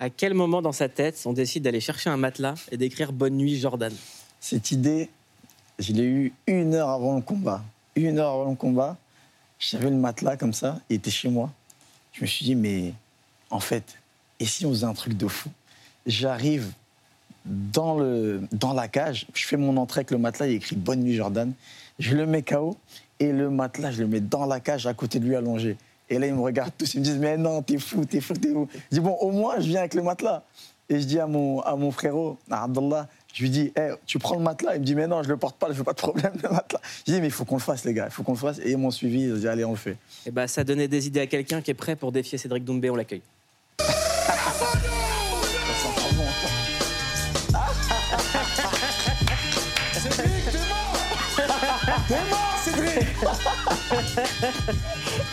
À 0.00 0.10
quel 0.10 0.32
moment 0.32 0.62
dans 0.62 0.70
sa 0.70 0.88
tête 0.88 1.20
on 1.26 1.32
décide 1.32 1.64
d'aller 1.64 1.80
chercher 1.80 2.08
un 2.08 2.16
matelas 2.16 2.54
et 2.70 2.76
d'écrire 2.76 3.12
Bonne 3.12 3.36
nuit 3.36 3.58
Jordan? 3.58 3.92
Cette 4.38 4.70
idée, 4.70 5.10
je 5.80 5.92
l'ai 5.92 6.04
eue 6.04 6.32
une 6.46 6.74
heure 6.74 6.90
avant 6.90 7.16
le 7.16 7.20
combat. 7.20 7.64
Une 7.96 8.20
heure 8.20 8.34
avant 8.34 8.50
le 8.50 8.56
combat, 8.56 8.96
j'avais 9.58 9.90
le 9.90 9.96
matelas 9.96 10.36
comme 10.36 10.52
ça, 10.52 10.78
il 10.88 10.96
était 10.96 11.10
chez 11.10 11.28
moi. 11.28 11.50
Je 12.12 12.22
me 12.22 12.26
suis 12.26 12.44
dit, 12.44 12.54
mais 12.54 12.94
en 13.50 13.58
fait, 13.58 13.98
et 14.38 14.46
si 14.46 14.64
on 14.66 14.70
faisait 14.70 14.86
un 14.86 14.94
truc 14.94 15.16
de 15.16 15.26
fou? 15.26 15.50
J'arrive 16.06 16.70
dans, 17.44 17.98
dans 18.52 18.74
la 18.74 18.86
cage, 18.86 19.26
je 19.34 19.46
fais 19.46 19.56
mon 19.56 19.76
entrée 19.78 20.00
avec 20.00 20.12
le 20.12 20.18
matelas, 20.18 20.46
il 20.46 20.54
écrit 20.54 20.76
Bonne 20.76 21.00
nuit 21.00 21.16
Jordan. 21.16 21.52
Je 21.98 22.14
le 22.14 22.24
mets 22.24 22.42
KO 22.42 22.76
et 23.18 23.32
le 23.32 23.50
matelas, 23.50 23.90
je 23.90 24.02
le 24.02 24.06
mets 24.06 24.20
dans 24.20 24.46
la 24.46 24.60
cage 24.60 24.86
à 24.86 24.94
côté 24.94 25.18
de 25.18 25.24
lui 25.24 25.34
allongé. 25.34 25.76
Et 26.10 26.18
là, 26.18 26.26
ils 26.26 26.34
me 26.34 26.40
regardent 26.40 26.72
tous, 26.76 26.94
ils 26.94 27.00
me 27.00 27.04
disent, 27.04 27.18
mais 27.18 27.36
non, 27.36 27.62
t'es 27.62 27.78
fou, 27.78 28.04
t'es 28.04 28.20
fou, 28.20 28.34
t'es 28.34 28.52
fou. 28.52 28.68
Je 28.90 28.96
dis, 28.96 29.00
bon, 29.00 29.14
au 29.20 29.30
moins, 29.30 29.60
je 29.60 29.66
viens 29.68 29.80
avec 29.80 29.94
le 29.94 30.02
matelas. 30.02 30.42
Et 30.90 31.00
je 31.00 31.06
dis 31.06 31.18
à 31.20 31.26
mon, 31.26 31.60
à 31.60 31.76
mon 31.76 31.90
frérot, 31.90 32.38
à 32.50 32.64
Abdallah, 32.64 33.08
je 33.34 33.42
lui 33.42 33.50
dis, 33.50 33.72
Eh, 33.76 33.90
tu 34.06 34.18
prends 34.18 34.36
le 34.36 34.42
matelas? 34.42 34.74
Il 34.76 34.80
me 34.80 34.86
dit, 34.86 34.94
mais 34.94 35.06
non, 35.06 35.22
je 35.22 35.28
le 35.28 35.36
porte 35.36 35.56
pas, 35.56 35.68
je 35.68 35.74
veux 35.74 35.84
pas 35.84 35.92
de 35.92 35.98
problème, 35.98 36.32
le 36.42 36.48
matelas. 36.48 36.80
Je 37.06 37.12
dis, 37.12 37.20
mais 37.20 37.26
il 37.26 37.32
faut 37.32 37.44
qu'on 37.44 37.56
le 37.56 37.60
fasse, 37.60 37.84
les 37.84 37.92
gars, 37.92 38.06
il 38.06 38.10
faut 38.10 38.22
qu'on 38.22 38.32
le 38.32 38.38
fasse. 38.38 38.58
Et 38.60 38.70
ils 38.70 38.78
m'ont 38.78 38.90
suivi, 38.90 39.24
ils 39.24 39.34
ont 39.34 39.36
dit, 39.36 39.48
allez, 39.48 39.66
on 39.66 39.72
le 39.72 39.76
fait. 39.76 39.96
Et 40.24 40.30
bah, 40.30 40.48
ça 40.48 40.64
donnait 40.64 40.88
des 40.88 41.06
idées 41.06 41.20
à 41.20 41.26
quelqu'un 41.26 41.60
qui 41.60 41.70
est 41.70 41.74
prêt 41.74 41.94
pour 41.94 42.10
défier 42.10 42.38
Cédric 42.38 42.64
Doumbé. 42.64 42.88
On 42.88 42.96
l'accueille. 42.96 43.22
Cédric, 49.92 50.44
t'es 50.50 50.58
mort 50.68 50.96
T'es 52.08 52.14
mort, 52.30 52.58
Cédric 52.64 53.06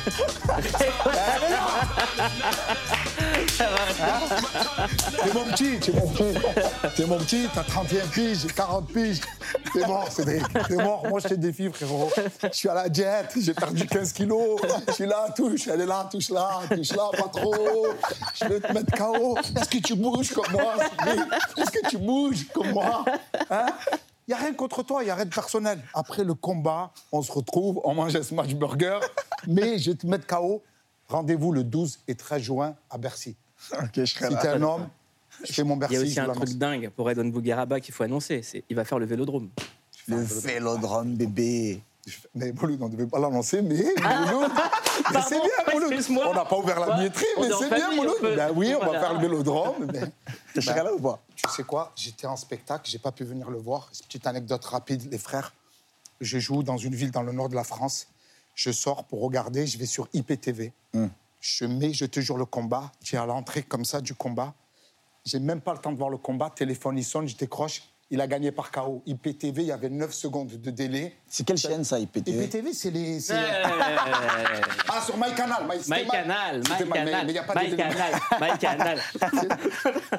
T'es 5.23 5.33
mon 5.33 5.45
petit, 5.45 5.79
t'es 5.79 5.91
mon 5.93 6.07
petit. 6.07 6.39
T'es 6.95 7.05
mon 7.05 7.17
petit, 7.17 7.47
t'as 7.53 7.63
31 7.63 8.05
piges, 8.07 8.45
40 8.53 8.87
piges. 8.93 9.21
T'es 9.73 9.87
mort, 9.87 10.11
Cédric. 10.11 10.43
T'es 10.67 10.75
mort. 10.75 11.07
Moi, 11.07 11.19
je 11.21 11.29
te 11.29 11.33
défie, 11.33 11.69
frérot. 11.71 12.11
Je 12.43 12.49
suis 12.51 12.69
à 12.69 12.73
la 12.73 12.89
diète, 12.89 13.33
j'ai 13.39 13.53
perdu 13.53 13.85
15 13.87 14.13
kilos. 14.13 14.61
Je 14.87 14.93
suis 14.93 15.05
là, 15.05 15.27
touche, 15.35 15.67
elle 15.67 15.81
est 15.81 15.85
là, 15.85 16.07
touche 16.11 16.29
là, 16.29 16.61
touche 16.69 16.91
là, 16.91 17.09
pas 17.11 17.29
trop. 17.29 17.87
Je 18.41 18.45
vais 18.47 18.59
te 18.59 18.71
mettre 18.73 18.95
KO. 18.95 19.37
Est-ce 19.37 19.69
que 19.69 19.77
tu 19.79 19.95
bouges 19.95 20.33
comme 20.33 20.51
moi, 20.51 20.75
Est-ce 21.57 21.71
que 21.71 21.89
tu 21.89 21.97
bouges 21.97 22.45
comme 22.53 22.71
moi? 22.71 23.05
Hein? 23.49 23.67
Il 24.27 24.31
n'y 24.31 24.33
a 24.33 24.37
rien 24.37 24.53
contre 24.53 24.83
toi, 24.83 25.01
il 25.03 25.05
n'y 25.05 25.11
a 25.11 25.15
rien 25.15 25.25
de 25.25 25.33
personnel. 25.33 25.79
Après 25.93 26.23
le 26.23 26.33
combat, 26.33 26.91
on 27.11 27.21
se 27.21 27.31
retrouve, 27.31 27.79
on 27.83 27.93
mange 27.93 28.15
un 28.15 28.23
smash 28.23 28.55
burger, 28.55 28.99
mais 29.47 29.77
je 29.77 29.91
vais 29.91 29.97
te 29.97 30.07
mettre 30.07 30.25
KO. 30.27 30.63
Rendez-vous 31.07 31.51
le 31.51 31.63
12 31.63 31.99
et 32.07 32.15
13 32.15 32.41
juin 32.41 32.75
à 32.89 32.97
Bercy. 32.97 33.35
Ok, 33.73 33.89
je 33.95 34.05
serai 34.05 34.27
Si 34.27 34.33
là. 34.33 34.41
t'es 34.41 34.47
un 34.47 34.61
homme, 34.63 34.87
je 35.43 35.53
fais 35.53 35.63
mon 35.63 35.75
Il 35.75 35.79
Bercy. 35.79 35.93
y 35.95 35.97
a 35.97 36.01
aussi 36.01 36.19
un 36.19 36.29
truc 36.33 36.49
dingue 36.57 36.89
pour 36.89 37.09
Edouard 37.11 37.27
Bougueraba 37.27 37.79
qu'il 37.79 37.93
faut 37.93 38.03
annoncer. 38.03 38.41
C'est 38.41 38.63
il 38.69 38.75
va 38.75 38.83
faire 38.85 38.97
le 38.99 39.05
vélodrome. 39.05 39.49
Le 40.07 40.17
vélodrome, 40.17 41.15
bébé. 41.15 41.81
Mais 42.35 42.51
Mouloud, 42.51 42.81
on 42.81 42.85
ne 42.85 42.91
devait 42.93 43.07
pas 43.07 43.19
l'annoncer, 43.19 43.61
mais 43.63 43.83
mais 45.15 45.21
c'est 45.27 45.35
bien. 45.41 45.49
On 46.29 46.33
n'a 46.33 46.45
pas 46.45 46.57
ouvert 46.57 46.79
la 46.79 46.95
billetterie, 46.97 47.25
mais 47.37 47.47
c'est 47.59 47.69
bien 47.75 47.89
Mouloud. 47.95 48.15
Ben 48.35 48.51
oui, 48.55 48.73
on 48.75 48.79
va 48.85 48.99
faire 48.99 49.13
le 49.13 49.19
vélodrome. 49.19 49.87
mais- 49.91 50.11
Tu 50.53 50.61
seras 50.61 50.83
là 50.83 50.93
ou 50.93 50.99
pas 50.99 51.19
Tu 51.35 51.43
sais 51.49 51.63
quoi 51.63 51.91
J'étais 51.95 52.27
en 52.27 52.35
spectacle, 52.37 52.89
j'ai 52.89 52.99
pas 52.99 53.11
pu 53.11 53.23
venir 53.25 53.49
le 53.49 53.57
voir. 53.57 53.89
Petite 54.07 54.25
anecdote 54.27 54.63
rapide, 54.65 55.11
les 55.11 55.17
frères. 55.17 55.53
Je 56.21 56.39
joue 56.39 56.63
dans 56.63 56.77
une 56.77 56.95
ville 56.95 57.11
dans 57.11 57.23
le 57.23 57.31
nord 57.33 57.49
de 57.49 57.55
la 57.55 57.63
France. 57.65 58.07
Je 58.55 58.71
sors 58.71 59.03
pour 59.03 59.21
regarder, 59.21 59.67
je 59.67 59.77
vais 59.77 59.85
sur 59.85 60.07
IPTV. 60.13 60.71
Je 61.41 61.65
mets, 61.65 61.93
je 61.93 62.05
te 62.05 62.19
jure, 62.21 62.37
le 62.37 62.45
combat. 62.45 62.91
Tu 63.03 63.15
es 63.15 63.17
à 63.19 63.25
l'entrée 63.25 63.63
comme 63.63 63.83
ça 63.85 63.99
du 64.01 64.13
combat. 64.15 64.53
J'ai 65.25 65.39
même 65.39 65.59
pas 65.61 65.73
le 65.73 65.79
temps 65.79 65.91
de 65.91 65.97
voir 65.97 66.09
le 66.09 66.17
combat. 66.17 66.49
Téléphone, 66.49 66.97
il 66.97 67.03
sonne, 67.03 67.27
je 67.27 67.35
décroche. 67.35 67.83
Il 68.11 68.21
a 68.21 68.27
gagné 68.27 68.51
par 68.51 68.71
KO. 68.71 69.01
IPTV, 69.07 69.63
il 69.63 69.67
y 69.67 69.71
avait 69.71 69.89
9 69.89 70.13
secondes 70.13 70.47
de 70.49 70.69
délai. 70.71 71.15
C'est 71.27 71.43
quelle 71.43 71.57
chaîne, 71.57 71.83
ça, 71.83 71.97
IPTV 71.99 72.43
IPTV, 72.45 72.73
c'est 72.73 72.91
les. 72.91 73.19
c'est-. 73.19 73.33
Ah, 74.87 75.01
sur 75.03 75.17
MyCanal. 75.17 75.65
My, 75.67 75.81
c'était 75.83 76.03
My 76.03 76.07
Canal, 76.07 76.61
c'était 76.67 76.85
My 76.85 76.91
My- 76.91 76.99
mais- 77.05 77.05
Canal, 77.11 77.25
mais 77.25 77.31
il 77.31 77.35
y 77.35 77.39
a 77.39 77.43
pas 77.43 77.53
de 77.55 77.59
My 77.59 77.69
délai. 77.71 77.83
Canal, 77.83 78.13
My 78.41 78.57
Canal. 78.59 79.01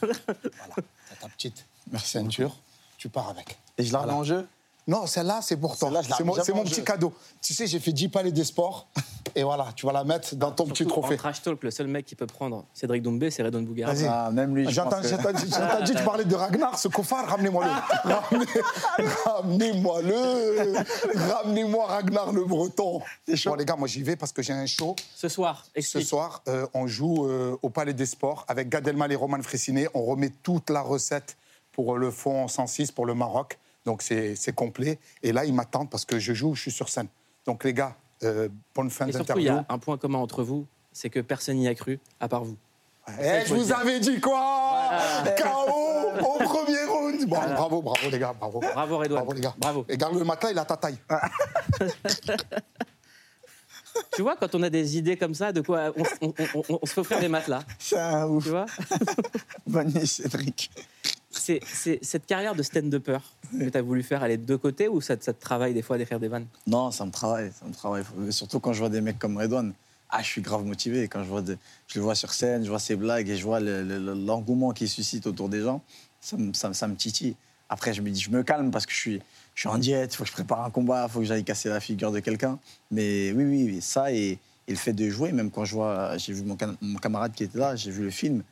Voilà, 0.00 0.74
t'as 1.08 1.16
ta 1.20 1.28
petite 1.28 1.64
ceinture, 2.04 2.56
tu 2.98 3.08
pars 3.08 3.28
avec. 3.28 3.56
Et 3.78 3.84
je 3.84 3.92
la 3.92 4.00
remets 4.00 4.12
en 4.12 4.24
jeu? 4.24 4.46
Non, 4.88 5.06
celle-là, 5.06 5.40
c'est 5.42 5.56
pour 5.56 5.76
toi. 5.76 5.88
Celle-là, 5.88 6.02
je 6.02 6.10
la 6.10 6.16
C'est 6.16 6.24
mon, 6.24 6.32
remets 6.32 6.44
c'est 6.44 6.52
mon 6.52 6.58
jamais 6.58 6.68
en 6.68 6.70
petit 6.70 6.80
jeu. 6.80 6.84
cadeau. 6.84 7.14
Tu 7.42 7.54
sais, 7.54 7.66
j'ai 7.66 7.80
fait 7.80 7.92
10 7.92 8.08
palais 8.08 8.32
des 8.32 8.44
sports. 8.44 8.86
Et 9.38 9.42
voilà, 9.44 9.66
tu 9.76 9.84
vas 9.84 9.92
la 9.92 10.02
mettre 10.02 10.34
dans 10.34 10.50
ton 10.50 10.64
petit 10.66 10.86
trophée. 10.86 11.12
En 11.14 11.18
trash 11.18 11.42
talk, 11.42 11.62
le 11.62 11.70
seul 11.70 11.88
mec 11.88 12.06
qui 12.06 12.14
peut 12.14 12.26
prendre 12.26 12.64
Cédric 12.72 13.02
Doumbé, 13.02 13.30
c'est 13.30 13.42
Redon. 13.42 13.62
Vas-y. 13.84 14.06
Ah, 14.08 14.30
même 14.32 14.54
lui, 14.56 14.64
je 14.64 14.70
J'ai 14.70 14.80
entendu, 14.80 15.02
que- 15.02 15.08
j'ai 15.08 15.14
entendu- 15.14 15.46
j'ai 15.46 15.62
entendu 15.62 15.92
te 15.94 16.02
parler 16.02 16.24
de 16.24 16.34
Ragnar, 16.34 16.78
ce 16.78 16.88
cofard, 16.88 17.28
ramenez-moi-le. 17.28 17.70
Ramenez- 18.10 18.46
Ramenez-moi-le. 19.26 20.74
Ramenez-moi 21.32 21.86
Ragnar 21.86 22.32
le 22.32 22.44
Breton. 22.44 23.00
Bon, 23.44 23.54
les 23.54 23.64
gars, 23.64 23.76
moi 23.76 23.88
j'y 23.88 24.02
vais 24.02 24.16
parce 24.16 24.32
que 24.32 24.42
j'ai 24.42 24.52
un 24.52 24.66
show. 24.66 24.96
Ce 25.14 25.28
soir, 25.28 25.64
Ce 25.66 25.78
explique. 25.78 26.06
soir, 26.06 26.42
euh, 26.48 26.66
on 26.74 26.86
joue 26.86 27.26
euh, 27.26 27.56
au 27.62 27.68
Palais 27.70 27.92
des 27.92 28.06
Sports 28.06 28.44
avec 28.48 28.68
Gad 28.68 28.86
Elmaleh 28.88 29.14
et 29.14 29.16
Roman 29.16 29.42
Fressinet. 29.42 29.88
On 29.94 30.02
remet 30.04 30.30
toute 30.42 30.70
la 30.70 30.80
recette 30.80 31.36
pour 31.72 31.94
euh, 31.94 31.98
le 31.98 32.10
fond 32.10 32.48
106 32.48 32.90
pour 32.92 33.06
le 33.06 33.14
Maroc. 33.14 33.58
Donc 33.84 34.02
c'est 34.02 34.34
complet. 34.54 34.98
Et 35.22 35.32
là, 35.32 35.44
ils 35.44 35.54
m'attendent 35.54 35.90
parce 35.90 36.04
que 36.04 36.18
je 36.18 36.32
joue, 36.32 36.54
je 36.54 36.62
suis 36.62 36.72
sur 36.72 36.88
scène. 36.88 37.08
Donc 37.46 37.62
les 37.64 37.72
gars, 37.72 37.94
euh, 38.24 38.48
bonne 38.74 38.90
fin 38.90 39.06
Et 39.06 39.12
surtout, 39.12 39.38
il 39.38 39.42
y 39.42 39.46
d'interview. 39.46 39.66
a 39.68 39.74
un 39.74 39.78
point 39.78 39.96
commun 39.98 40.18
entre 40.18 40.42
vous, 40.42 40.66
c'est 40.92 41.10
que 41.10 41.20
personne 41.20 41.56
n'y 41.56 41.68
a 41.68 41.74
cru, 41.74 41.98
à 42.20 42.28
part 42.28 42.44
vous. 42.44 42.56
Eh, 43.20 43.42
je 43.46 43.54
vous 43.54 43.72
avais 43.72 44.00
dit 44.00 44.20
quoi 44.20 44.90
KO 45.38 46.24
au 46.24 46.38
premier 46.42 46.84
round. 46.88 47.24
Bon, 47.28 47.36
bravo, 47.36 47.82
bravo 47.82 48.10
les 48.10 48.18
gars, 48.18 48.34
bravo. 48.38 48.58
Bravo, 48.60 48.98
Redouane. 48.98 49.22
Bravo 49.24 49.32
les 49.32 49.40
gars. 49.42 49.54
Bravo. 49.58 49.84
Et 49.88 49.96
garde 49.96 50.18
le 50.18 50.24
matelas, 50.24 50.50
il 50.50 50.58
a 50.58 50.64
ta 50.64 50.76
taille. 50.76 50.98
Tu 54.14 54.20
vois, 54.22 54.36
quand 54.36 54.54
on 54.54 54.62
a 54.62 54.68
des 54.68 54.98
idées 54.98 55.16
comme 55.16 55.34
ça, 55.34 55.52
de 55.52 55.62
quoi 55.62 55.90
on, 55.96 56.02
on- 56.28 56.34
on- 56.54 56.62
on- 56.68 56.78
on 56.82 56.86
se 56.86 56.92
fait 56.92 57.00
offrir 57.00 57.18
des 57.18 57.28
matelas. 57.28 57.62
C'est 57.78 57.98
un 57.98 58.26
ouf. 58.26 58.44
Tu 58.44 58.50
vois 58.50 58.66
Bonne 59.66 59.88
nuit, 59.92 60.06
Cédric. 60.06 60.70
C'est, 61.62 61.98
cette 62.02 62.26
carrière 62.26 62.54
de 62.54 62.62
stand-upper 62.62 63.18
que 63.58 63.68
tu 63.68 63.78
as 63.78 63.82
voulu 63.82 64.02
faire, 64.02 64.22
elle 64.24 64.32
est 64.32 64.36
de 64.38 64.44
deux 64.44 64.58
côtés 64.58 64.88
ou 64.88 65.00
ça, 65.00 65.16
te- 65.16 65.30
travaille 65.30 65.74
des 65.74 65.82
fois 65.82 65.98
de 65.98 66.04
faire 66.04 66.18
des 66.20 66.28
vannes? 66.28 66.46
Non, 66.66 66.90
ça 66.90 67.04
me 67.06 67.10
travaille, 67.10 67.52
ça 67.52 67.66
me 67.66 67.72
travaille. 67.72 68.04
Surtout 68.30 68.60
quand 68.60 68.72
je 68.72 68.80
vois 68.80 68.88
des 68.88 69.00
mecs 69.00 69.18
comme 69.18 69.36
Redouane. 69.36 69.72
Ah, 70.08 70.22
je 70.22 70.28
suis 70.28 70.40
grave 70.40 70.64
motivé. 70.64 71.08
Quand 71.08 71.22
je, 71.24 71.28
vois 71.28 71.42
je 71.44 71.98
le 71.98 72.00
vois 72.00 72.14
sur 72.14 72.32
scène, 72.32 72.64
je 72.64 72.68
vois 72.70 72.78
ses 72.78 72.94
blagues 72.96 73.28
et 73.28 73.36
je 73.36 73.42
vois 73.44 73.58
le- 73.60 73.82
le- 73.82 74.14
l'engouement 74.14 74.72
qu'il 74.72 74.88
suscite 74.88 75.26
autour 75.26 75.48
des 75.48 75.62
gens, 75.62 75.82
ça 76.20 76.36
ça, 76.52 76.72
ça 76.72 76.86
me 76.88 76.94
titille. 76.94 77.34
Après, 77.68 77.92
je 77.92 78.00
me 78.02 78.10
dis, 78.10 78.20
je 78.20 78.30
me 78.30 78.44
calme 78.44 78.70
parce 78.70 78.86
que 78.86 78.92
je 78.92 78.98
suis, 78.98 79.20
je 79.54 79.60
suis 79.60 79.68
en 79.68 79.78
diète, 79.78 80.12
il 80.14 80.16
faut 80.16 80.22
que 80.22 80.28
je 80.28 80.34
prépare 80.34 80.64
un 80.64 80.70
combat, 80.70 81.06
il 81.08 81.12
faut 81.12 81.18
que 81.18 81.24
j'aille 81.24 81.42
casser 81.42 81.68
la 81.68 81.80
figure 81.80 82.12
de 82.12 82.20
quelqu'un. 82.20 82.58
Mais 82.92 83.32
oui, 83.32 83.44
oui, 83.44 83.80
ça 83.82 84.12
et, 84.12 84.38
le 84.68 84.74
fait 84.76 84.92
de 84.92 85.08
jouer, 85.10 85.32
même 85.32 85.50
quand 85.50 85.64
je 85.64 85.74
vois, 85.74 86.16
j'ai 86.18 86.32
vu 86.32 86.42
mon, 86.42 86.56
cam- 86.56 86.76
mon 86.80 86.98
camarade 86.98 87.32
qui 87.34 87.42
était 87.44 87.58
là, 87.58 87.74
j'ai 87.76 87.90
vu 87.90 88.02
le 88.04 88.10
film. 88.10 88.42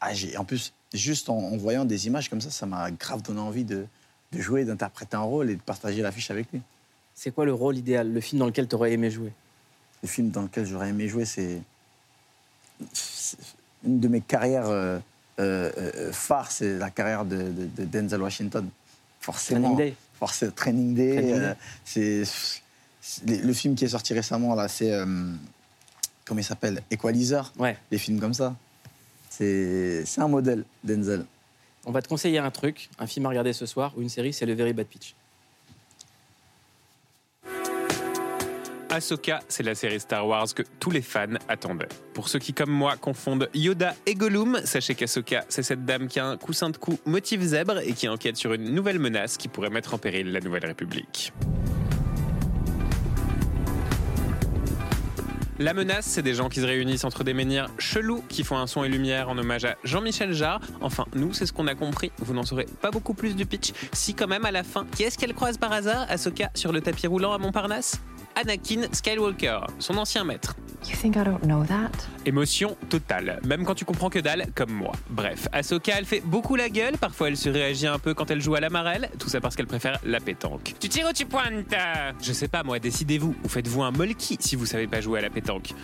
Ah, 0.00 0.10
en 0.38 0.44
plus, 0.44 0.72
juste 0.92 1.28
en, 1.28 1.36
en 1.38 1.56
voyant 1.56 1.84
des 1.84 2.06
images 2.06 2.28
comme 2.28 2.40
ça, 2.40 2.50
ça 2.50 2.66
m'a 2.66 2.90
grave 2.90 3.22
donné 3.22 3.40
envie 3.40 3.64
de, 3.64 3.86
de 4.32 4.40
jouer, 4.40 4.64
d'interpréter 4.64 5.16
un 5.16 5.20
rôle 5.20 5.50
et 5.50 5.56
de 5.56 5.60
partager 5.62 6.02
l'affiche 6.02 6.30
avec 6.30 6.50
lui. 6.52 6.60
C'est 7.14 7.32
quoi 7.34 7.44
le 7.44 7.52
rôle 7.52 7.76
idéal, 7.76 8.12
le 8.12 8.20
film 8.20 8.38
dans 8.40 8.46
lequel 8.46 8.66
tu 8.68 8.74
aurais 8.74 8.92
aimé 8.92 9.10
jouer? 9.10 9.32
Le 10.02 10.08
film 10.08 10.30
dans 10.30 10.42
lequel 10.42 10.64
j'aurais 10.66 10.88
aimé 10.88 11.06
jouer, 11.08 11.24
c'est 11.24 11.60
une 13.84 14.00
de 14.00 14.08
mes 14.08 14.20
carrières 14.20 14.68
euh, 14.68 14.98
euh, 15.38 15.70
euh, 15.76 16.12
phares, 16.12 16.50
c'est 16.50 16.78
la 16.78 16.90
carrière 16.90 17.24
de, 17.24 17.36
de- 17.36 17.66
de 17.76 17.84
Denzel 17.84 18.22
Washington. 18.22 18.68
Forcément. 19.20 19.74
Training 19.74 19.76
Day. 19.90 19.94
Forcément, 20.18 20.52
Training 20.52 20.94
Day. 20.94 21.12
Training 21.14 21.40
Day. 21.40 21.54
c'est 21.84 22.22
le 23.26 23.52
film 23.52 23.74
qui 23.74 23.84
est 23.84 23.88
sorti 23.88 24.12
récemment 24.14 24.54
là, 24.54 24.68
c'est 24.68 24.92
comment 26.24 26.40
il 26.40 26.44
s'appelle? 26.44 26.82
Equalizer. 26.90 27.52
Ouais. 27.58 27.76
Les 27.90 27.98
films 27.98 28.20
comme 28.20 28.34
ça. 28.34 28.54
C'est 29.40 30.18
un 30.18 30.28
modèle, 30.28 30.64
Denzel. 30.84 31.24
On 31.86 31.92
va 31.92 32.02
te 32.02 32.08
conseiller 32.08 32.38
un 32.38 32.50
truc, 32.50 32.90
un 32.98 33.06
film 33.06 33.24
à 33.24 33.30
regarder 33.30 33.54
ce 33.54 33.64
soir 33.64 33.94
ou 33.96 34.02
une 34.02 34.10
série, 34.10 34.34
c'est 34.34 34.44
le 34.44 34.52
Very 34.52 34.74
Bad 34.74 34.86
Pitch. 34.86 35.14
Ahsoka, 38.90 39.40
c'est 39.48 39.62
la 39.62 39.74
série 39.74 40.00
Star 40.00 40.26
Wars 40.26 40.52
que 40.52 40.62
tous 40.80 40.90
les 40.90 41.00
fans 41.00 41.38
attendaient. 41.48 41.88
Pour 42.12 42.28
ceux 42.28 42.40
qui, 42.40 42.52
comme 42.52 42.70
moi, 42.70 42.96
confondent 42.96 43.48
Yoda 43.54 43.94
et 44.04 44.14
Gollum, 44.14 44.60
sachez 44.64 44.94
qu'Ahsoka, 44.94 45.44
c'est 45.48 45.62
cette 45.62 45.86
dame 45.86 46.08
qui 46.08 46.18
a 46.18 46.26
un 46.26 46.36
coussin 46.36 46.70
de 46.70 46.76
cou 46.76 46.98
motif 47.06 47.40
zèbre 47.40 47.78
et 47.78 47.92
qui 47.92 48.08
enquête 48.08 48.36
sur 48.36 48.52
une 48.52 48.74
nouvelle 48.74 48.98
menace 48.98 49.36
qui 49.36 49.48
pourrait 49.48 49.70
mettre 49.70 49.94
en 49.94 49.98
péril 49.98 50.32
la 50.32 50.40
Nouvelle 50.40 50.66
République. 50.66 51.32
La 55.60 55.74
menace, 55.74 56.06
c'est 56.06 56.22
des 56.22 56.32
gens 56.32 56.48
qui 56.48 56.60
se 56.60 56.64
réunissent 56.64 57.04
entre 57.04 57.22
des 57.22 57.34
menhirs 57.34 57.68
chelous 57.76 58.24
qui 58.30 58.44
font 58.44 58.56
un 58.56 58.66
son 58.66 58.82
et 58.82 58.88
lumière 58.88 59.28
en 59.28 59.36
hommage 59.36 59.66
à 59.66 59.76
Jean-Michel 59.84 60.32
Jarre. 60.32 60.62
Enfin, 60.80 61.04
nous, 61.14 61.34
c'est 61.34 61.44
ce 61.44 61.52
qu'on 61.52 61.66
a 61.66 61.74
compris. 61.74 62.12
Vous 62.16 62.32
n'en 62.32 62.44
saurez 62.44 62.64
pas 62.80 62.90
beaucoup 62.90 63.12
plus 63.12 63.36
du 63.36 63.44
pitch. 63.44 63.72
Si, 63.92 64.14
quand 64.14 64.26
même, 64.26 64.46
à 64.46 64.52
la 64.52 64.62
fin, 64.62 64.86
qui 64.96 65.02
est-ce 65.02 65.18
qu'elle 65.18 65.34
croise 65.34 65.58
par 65.58 65.70
hasard, 65.70 66.06
Ahsoka, 66.08 66.48
sur 66.54 66.72
le 66.72 66.80
tapis 66.80 67.06
roulant 67.06 67.34
à 67.34 67.38
Montparnasse? 67.38 68.00
Anakin 68.36 68.82
Skywalker, 68.92 69.60
son 69.78 69.96
ancien 69.98 70.24
maître. 70.24 70.54
You 70.88 70.96
think 70.96 71.16
I 71.16 71.24
don't 71.24 71.42
know 71.42 71.62
that? 71.64 71.90
Émotion 72.24 72.76
totale, 72.88 73.38
même 73.44 73.64
quand 73.64 73.74
tu 73.74 73.84
comprends 73.84 74.08
que 74.08 74.18
dalle, 74.18 74.46
comme 74.54 74.72
moi. 74.72 74.92
Bref, 75.10 75.46
Ahsoka, 75.52 75.92
elle 75.98 76.06
fait 76.06 76.20
beaucoup 76.24 76.56
la 76.56 76.70
gueule, 76.70 76.96
parfois 76.96 77.28
elle 77.28 77.36
se 77.36 77.50
réagit 77.50 77.86
un 77.86 77.98
peu 77.98 78.14
quand 78.14 78.30
elle 78.30 78.40
joue 78.40 78.54
à 78.54 78.60
la 78.60 78.70
marelle, 78.70 79.10
tout 79.18 79.28
ça 79.28 79.40
parce 79.40 79.56
qu'elle 79.56 79.66
préfère 79.66 79.98
la 80.04 80.20
pétanque. 80.20 80.74
Tu 80.80 80.88
tires 80.88 81.08
ou 81.08 81.12
tu 81.12 81.26
pointes? 81.26 81.74
Je 82.22 82.32
sais 82.32 82.48
pas 82.48 82.62
moi, 82.62 82.78
décidez-vous, 82.78 83.34
ou 83.44 83.48
faites-vous 83.48 83.82
un 83.82 83.90
molki 83.90 84.38
si 84.40 84.56
vous 84.56 84.66
savez 84.66 84.86
pas 84.86 85.00
jouer 85.00 85.18
à 85.18 85.22
la 85.22 85.30
pétanque. 85.30 85.74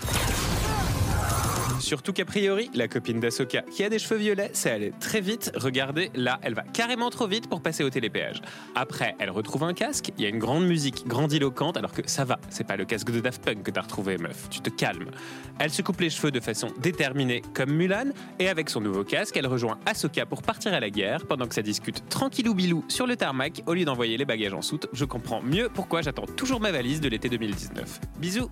Surtout 1.80 2.12
qu'a 2.12 2.24
priori, 2.24 2.70
la 2.74 2.88
copine 2.88 3.20
d'Asoka, 3.20 3.62
qui 3.62 3.84
a 3.84 3.88
des 3.88 3.98
cheveux 3.98 4.18
violets, 4.18 4.50
c'est 4.52 4.70
aller 4.70 4.92
très 4.98 5.20
vite. 5.20 5.52
Regardez, 5.54 6.10
là, 6.14 6.38
elle 6.42 6.54
va 6.54 6.62
carrément 6.62 7.10
trop 7.10 7.26
vite 7.26 7.48
pour 7.48 7.60
passer 7.60 7.84
au 7.84 7.90
télépéage. 7.90 8.40
Après, 8.74 9.14
elle 9.18 9.30
retrouve 9.30 9.64
un 9.64 9.74
casque, 9.74 10.10
il 10.16 10.24
y 10.24 10.26
a 10.26 10.28
une 10.28 10.38
grande 10.38 10.66
musique 10.66 11.06
grandiloquente, 11.06 11.76
alors 11.76 11.92
que 11.92 12.02
ça 12.06 12.24
va, 12.24 12.38
c'est 12.50 12.66
pas 12.66 12.76
le 12.76 12.84
casque 12.84 13.10
de 13.10 13.20
Daft 13.20 13.44
Punk 13.44 13.62
que 13.62 13.70
t'as 13.70 13.82
retrouvé, 13.82 14.18
meuf, 14.18 14.48
tu 14.50 14.60
te 14.60 14.70
calmes. 14.70 15.10
Elle 15.58 15.70
se 15.70 15.82
coupe 15.82 16.00
les 16.00 16.10
cheveux 16.10 16.30
de 16.30 16.40
façon 16.40 16.68
déterminée, 16.80 17.42
comme 17.54 17.70
Mulan, 17.70 18.12
et 18.38 18.48
avec 18.48 18.70
son 18.70 18.80
nouveau 18.80 19.04
casque, 19.04 19.36
elle 19.36 19.46
rejoint 19.46 19.78
Ahsoka 19.86 20.26
pour 20.26 20.42
partir 20.42 20.72
à 20.74 20.80
la 20.80 20.90
guerre, 20.90 21.26
pendant 21.26 21.46
que 21.46 21.54
ça 21.54 21.62
discute 21.62 22.08
tranquillou 22.08 22.54
bilou 22.54 22.84
sur 22.88 23.06
le 23.06 23.16
tarmac, 23.16 23.62
au 23.66 23.74
lieu 23.74 23.84
d'envoyer 23.84 24.16
les 24.16 24.24
bagages 24.24 24.54
en 24.54 24.62
soute. 24.62 24.88
Je 24.92 25.04
comprends 25.04 25.42
mieux 25.42 25.68
pourquoi 25.72 26.02
j'attends 26.02 26.26
toujours 26.26 26.60
ma 26.60 26.72
valise 26.72 27.00
de 27.00 27.08
l'été 27.08 27.28
2019. 27.28 28.00
Bisous 28.18 28.50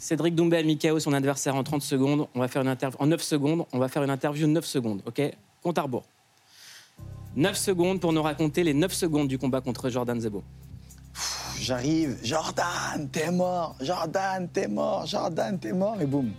Cédric 0.00 0.34
Doumbé 0.34 0.56
a 0.56 0.62
mis 0.62 0.78
KO 0.78 0.98
son 0.98 1.12
adversaire 1.12 1.54
en 1.54 1.62
30 1.62 1.82
secondes. 1.82 2.26
On 2.34 2.40
va 2.40 2.48
faire 2.48 2.62
une 2.62 2.68
interview 2.68 2.98
en 3.00 3.06
9 3.06 3.22
secondes. 3.22 3.66
On 3.70 3.78
va 3.78 3.88
faire 3.88 4.02
une 4.02 4.08
interview 4.08 4.46
de 4.46 4.52
9 4.52 4.64
secondes, 4.64 5.02
ok? 5.04 5.20
Compte 5.62 5.76
à 5.76 5.82
rebours. 5.82 6.06
9 7.36 7.54
secondes 7.54 8.00
pour 8.00 8.14
nous 8.14 8.22
raconter 8.22 8.64
les 8.64 8.72
9 8.72 8.90
secondes 8.94 9.28
du 9.28 9.38
combat 9.38 9.60
contre 9.60 9.90
Jordan 9.90 10.18
Zebo. 10.18 10.42
J'arrive, 11.58 12.16
Jordan, 12.24 13.10
t'es 13.12 13.30
mort, 13.30 13.76
Jordan, 13.82 14.48
t'es 14.50 14.68
mort, 14.68 15.04
Jordan, 15.04 15.58
t'es 15.58 15.74
mort, 15.74 16.00
et 16.00 16.06
boum. 16.06 16.32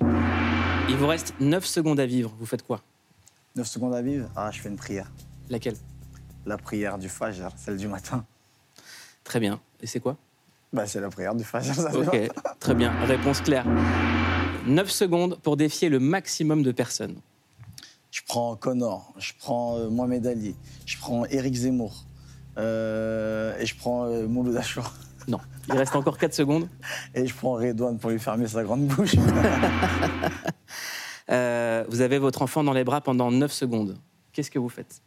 Il 0.89 0.95
vous 0.95 1.08
reste 1.08 1.36
9 1.39 1.63
secondes 1.63 2.00
à 2.00 2.08
vivre. 2.08 2.34
Vous 2.39 2.47
faites 2.47 2.65
quoi? 2.65 2.82
9 3.56 3.67
secondes 3.67 3.93
à 3.93 4.02
vivre, 4.02 4.28
ah, 4.36 4.50
je 4.52 4.60
fais 4.60 4.69
une 4.69 4.76
prière. 4.76 5.12
Laquelle? 5.52 5.78
La 6.47 6.58
prière 6.58 6.97
du 6.97 7.10
Fajr, 7.10 7.52
celle 7.58 7.78
du 7.78 7.88
matin. 7.88 8.26
Très 9.24 9.39
bien. 9.39 9.62
Et 9.82 9.86
c'est 9.86 10.00
quoi? 10.00 10.17
Bah, 10.73 10.86
c'est 10.88 11.01
la 11.01 11.10
prière 11.10 11.36
du 11.36 11.43
ça 11.43 11.60
Ok, 11.95 12.29
très 12.60 12.75
bien. 12.75 12.91
Réponse 13.05 13.41
claire. 13.41 13.65
9 14.65 14.89
secondes 14.89 15.39
pour 15.41 15.57
défier 15.57 15.89
le 15.89 15.99
maximum 15.99 16.63
de 16.63 16.71
personnes. 16.71 17.15
Je 18.12 18.21
prends 18.27 18.55
Connor, 18.55 19.13
je 19.17 19.31
prends 19.39 19.77
euh, 19.77 19.89
Mohamed 19.89 20.27
Ali, 20.27 20.55
je 20.86 20.97
prends 20.97 21.25
Eric 21.25 21.55
Zemmour, 21.55 22.05
euh, 22.57 23.57
et 23.57 23.65
je 23.65 23.75
prends 23.75 24.05
euh, 24.05 24.27
Mouloud 24.27 24.55
Achour. 24.57 24.91
Non. 25.27 25.39
Il 25.67 25.75
reste 25.75 25.95
encore 25.95 26.17
4 26.17 26.34
secondes. 26.34 26.67
Et 27.15 27.27
je 27.27 27.34
prends 27.34 27.53
Redouane 27.53 27.99
pour 27.99 28.10
lui 28.10 28.19
fermer 28.19 28.47
sa 28.47 28.63
grande 28.63 28.88
bouche. 28.88 29.15
Euh, 31.29 31.86
vous 31.88 32.01
avez 32.01 32.17
votre 32.17 32.41
enfant 32.41 32.62
dans 32.62 32.73
les 32.73 32.84
bras 32.84 32.99
pendant 32.99 33.31
9 33.31 33.49
secondes. 33.53 33.97
Qu'est-ce 34.34 34.51
que 34.51 34.60
vous 34.60 34.67
faites? 34.67 35.01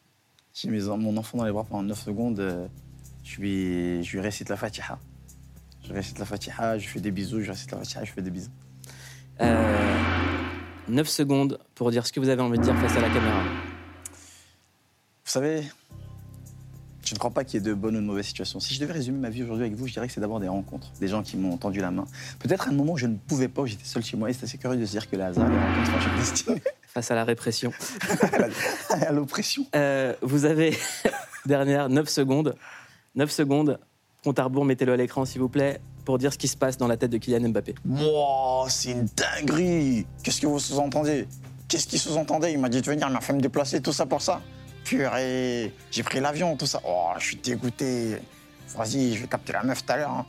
J'ai 0.54 0.70
mis 0.70 0.82
mon 0.82 1.14
enfant 1.18 1.36
dans 1.36 1.44
les 1.44 1.52
bras 1.52 1.64
pendant 1.64 1.82
9 1.82 2.00
secondes, 2.00 2.40
euh, 2.40 2.66
je 3.22 3.40
lui, 3.40 4.02
je 4.02 4.12
lui 4.12 4.20
récite 4.20 4.48
la 4.48 4.56
Fatiha. 4.56 4.98
Je 5.86 5.92
récite 5.92 6.18
la 6.18 6.24
Fatiha, 6.24 6.78
je 6.78 6.88
fais 6.88 7.00
des 7.00 7.10
bisous, 7.10 7.42
je 7.42 7.50
récite 7.50 7.70
la 7.70 7.78
Fatiha, 7.78 8.04
je 8.04 8.12
fais 8.12 8.22
des 8.22 8.30
bisous. 8.30 8.50
Euh, 9.40 9.96
9 10.88 11.08
secondes 11.08 11.58
pour 11.74 11.90
dire 11.90 12.06
ce 12.06 12.12
que 12.12 12.20
vous 12.20 12.28
avez 12.28 12.42
envie 12.42 12.58
de 12.58 12.62
dire 12.62 12.76
face 12.76 12.96
à 12.96 13.00
la 13.00 13.08
caméra. 13.08 13.42
Vous 15.24 15.30
savez, 15.30 15.64
je 17.04 17.14
ne 17.14 17.18
crois 17.18 17.30
pas 17.30 17.44
qu'il 17.44 17.54
y 17.54 17.62
ait 17.62 17.66
de 17.66 17.74
bonnes 17.74 17.96
ou 17.96 18.00
de 18.00 18.06
mauvaises 18.06 18.26
situations. 18.26 18.60
Si 18.60 18.74
je 18.74 18.80
devais 18.80 18.92
résumer 18.92 19.18
ma 19.18 19.28
vie 19.28 19.42
aujourd'hui 19.42 19.66
avec 19.66 19.76
vous, 19.76 19.86
je 19.86 19.92
dirais 19.92 20.06
que 20.06 20.12
c'est 20.12 20.20
d'abord 20.20 20.40
des 20.40 20.48
rencontres, 20.48 20.90
des 21.00 21.08
gens 21.08 21.22
qui 21.22 21.36
m'ont 21.36 21.56
tendu 21.58 21.80
la 21.80 21.90
main. 21.90 22.06
Peut-être 22.38 22.68
à 22.68 22.70
un 22.70 22.74
moment 22.74 22.94
où 22.94 22.98
je 22.98 23.06
ne 23.06 23.16
pouvais 23.16 23.48
pas, 23.48 23.62
où 23.62 23.66
j'étais 23.66 23.84
seul 23.84 24.02
chez 24.02 24.16
moi, 24.16 24.30
et 24.30 24.32
c'est 24.32 24.44
assez 24.44 24.58
curieux 24.58 24.80
de 24.80 24.86
se 24.86 24.92
dire 24.92 25.10
que 25.10 25.16
le 25.16 25.24
hasard, 25.24 25.48
les 25.48 25.56
rencontres 25.56 25.90
font 25.90 26.00
chaque 26.00 26.16
destinée. 26.16 26.62
Face 26.86 27.10
à 27.10 27.14
la 27.14 27.24
répression. 27.24 27.72
à 28.90 29.12
l'oppression. 29.12 29.66
Euh, 29.74 30.14
vous 30.22 30.44
avez, 30.44 30.76
dernière, 31.46 31.88
9 31.88 32.08
secondes. 32.08 32.54
9 33.16 33.30
secondes. 33.30 33.78
Compte 34.24 34.38
à 34.38 34.44
rebours, 34.44 34.64
mettez-le 34.64 34.92
à 34.92 34.96
l'écran, 34.96 35.24
s'il 35.26 35.40
vous 35.42 35.48
plaît, 35.50 35.80
pour 36.06 36.16
dire 36.18 36.32
ce 36.32 36.38
qui 36.38 36.48
se 36.48 36.56
passe 36.56 36.78
dans 36.78 36.86
la 36.88 36.96
tête 36.96 37.10
de 37.10 37.18
Kylian 37.18 37.48
Mbappé. 37.50 37.74
Wow, 37.86 38.66
c'est 38.68 38.92
une 38.92 39.06
dinguerie 39.16 40.06
Qu'est-ce 40.22 40.40
que 40.40 40.46
vous 40.46 40.58
sous-entendez 40.58 41.28
Qu'est-ce 41.68 41.86
qu'il 41.86 41.98
sous-entendait? 41.98 42.52
Il 42.52 42.58
m'a 42.58 42.68
dit 42.70 42.80
de 42.80 42.86
venir, 42.86 43.06
il 43.08 43.12
m'a 43.12 43.20
fait 43.20 43.32
me 43.34 43.40
déplacer, 43.40 43.80
tout 43.82 43.92
ça 43.92 44.06
pour 44.06 44.22
ça? 44.22 44.40
Purée, 44.84 45.72
j'ai 45.90 46.02
pris 46.02 46.20
l'avion, 46.20 46.56
tout 46.56 46.66
ça. 46.66 46.80
Oh, 46.86 47.08
je 47.18 47.24
suis 47.24 47.36
dégoûté. 47.36 48.16
Vas-y, 48.76 49.14
je 49.14 49.22
vais 49.22 49.28
capter 49.28 49.52
la 49.52 49.62
meuf 49.62 49.84
tout 49.84 49.92
à 49.92 49.96
l'heure. 49.96 50.10
hein. 50.10 50.26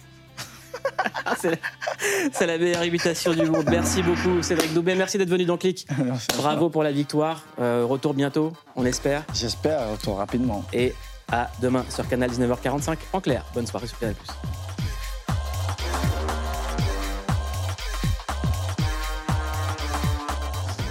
C'est 1.39 1.59
c'est 2.33 2.45
la 2.45 2.57
meilleure 2.57 2.83
imitation 2.83 3.33
du 3.33 3.43
monde. 3.49 3.65
Merci 3.69 4.03
beaucoup, 4.03 4.41
Cédric 4.41 4.73
Doubet. 4.73 4.95
Merci 4.95 5.17
d'être 5.17 5.29
venu 5.29 5.45
dans 5.45 5.57
Click. 5.57 5.87
Merci. 6.03 6.27
Bravo 6.37 6.69
pour 6.69 6.83
la 6.83 6.91
victoire. 6.91 7.43
Euh, 7.59 7.85
retour 7.85 8.13
bientôt, 8.13 8.51
on 8.75 8.85
espère. 8.85 9.23
J'espère, 9.33 9.89
retour 9.91 10.17
rapidement. 10.17 10.63
Et 10.73 10.93
à 11.31 11.49
demain 11.61 11.85
sur 11.89 12.07
Canal 12.07 12.29
19h45 12.29 12.97
en 13.13 13.21
clair. 13.21 13.43
Bonne 13.53 13.67
soirée 13.67 13.87
sur 13.87 13.99
Canal+. 13.99 14.15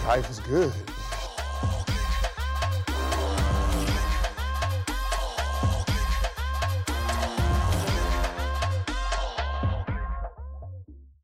Life 0.06 0.30
is 0.30 0.40
good. 0.48 0.93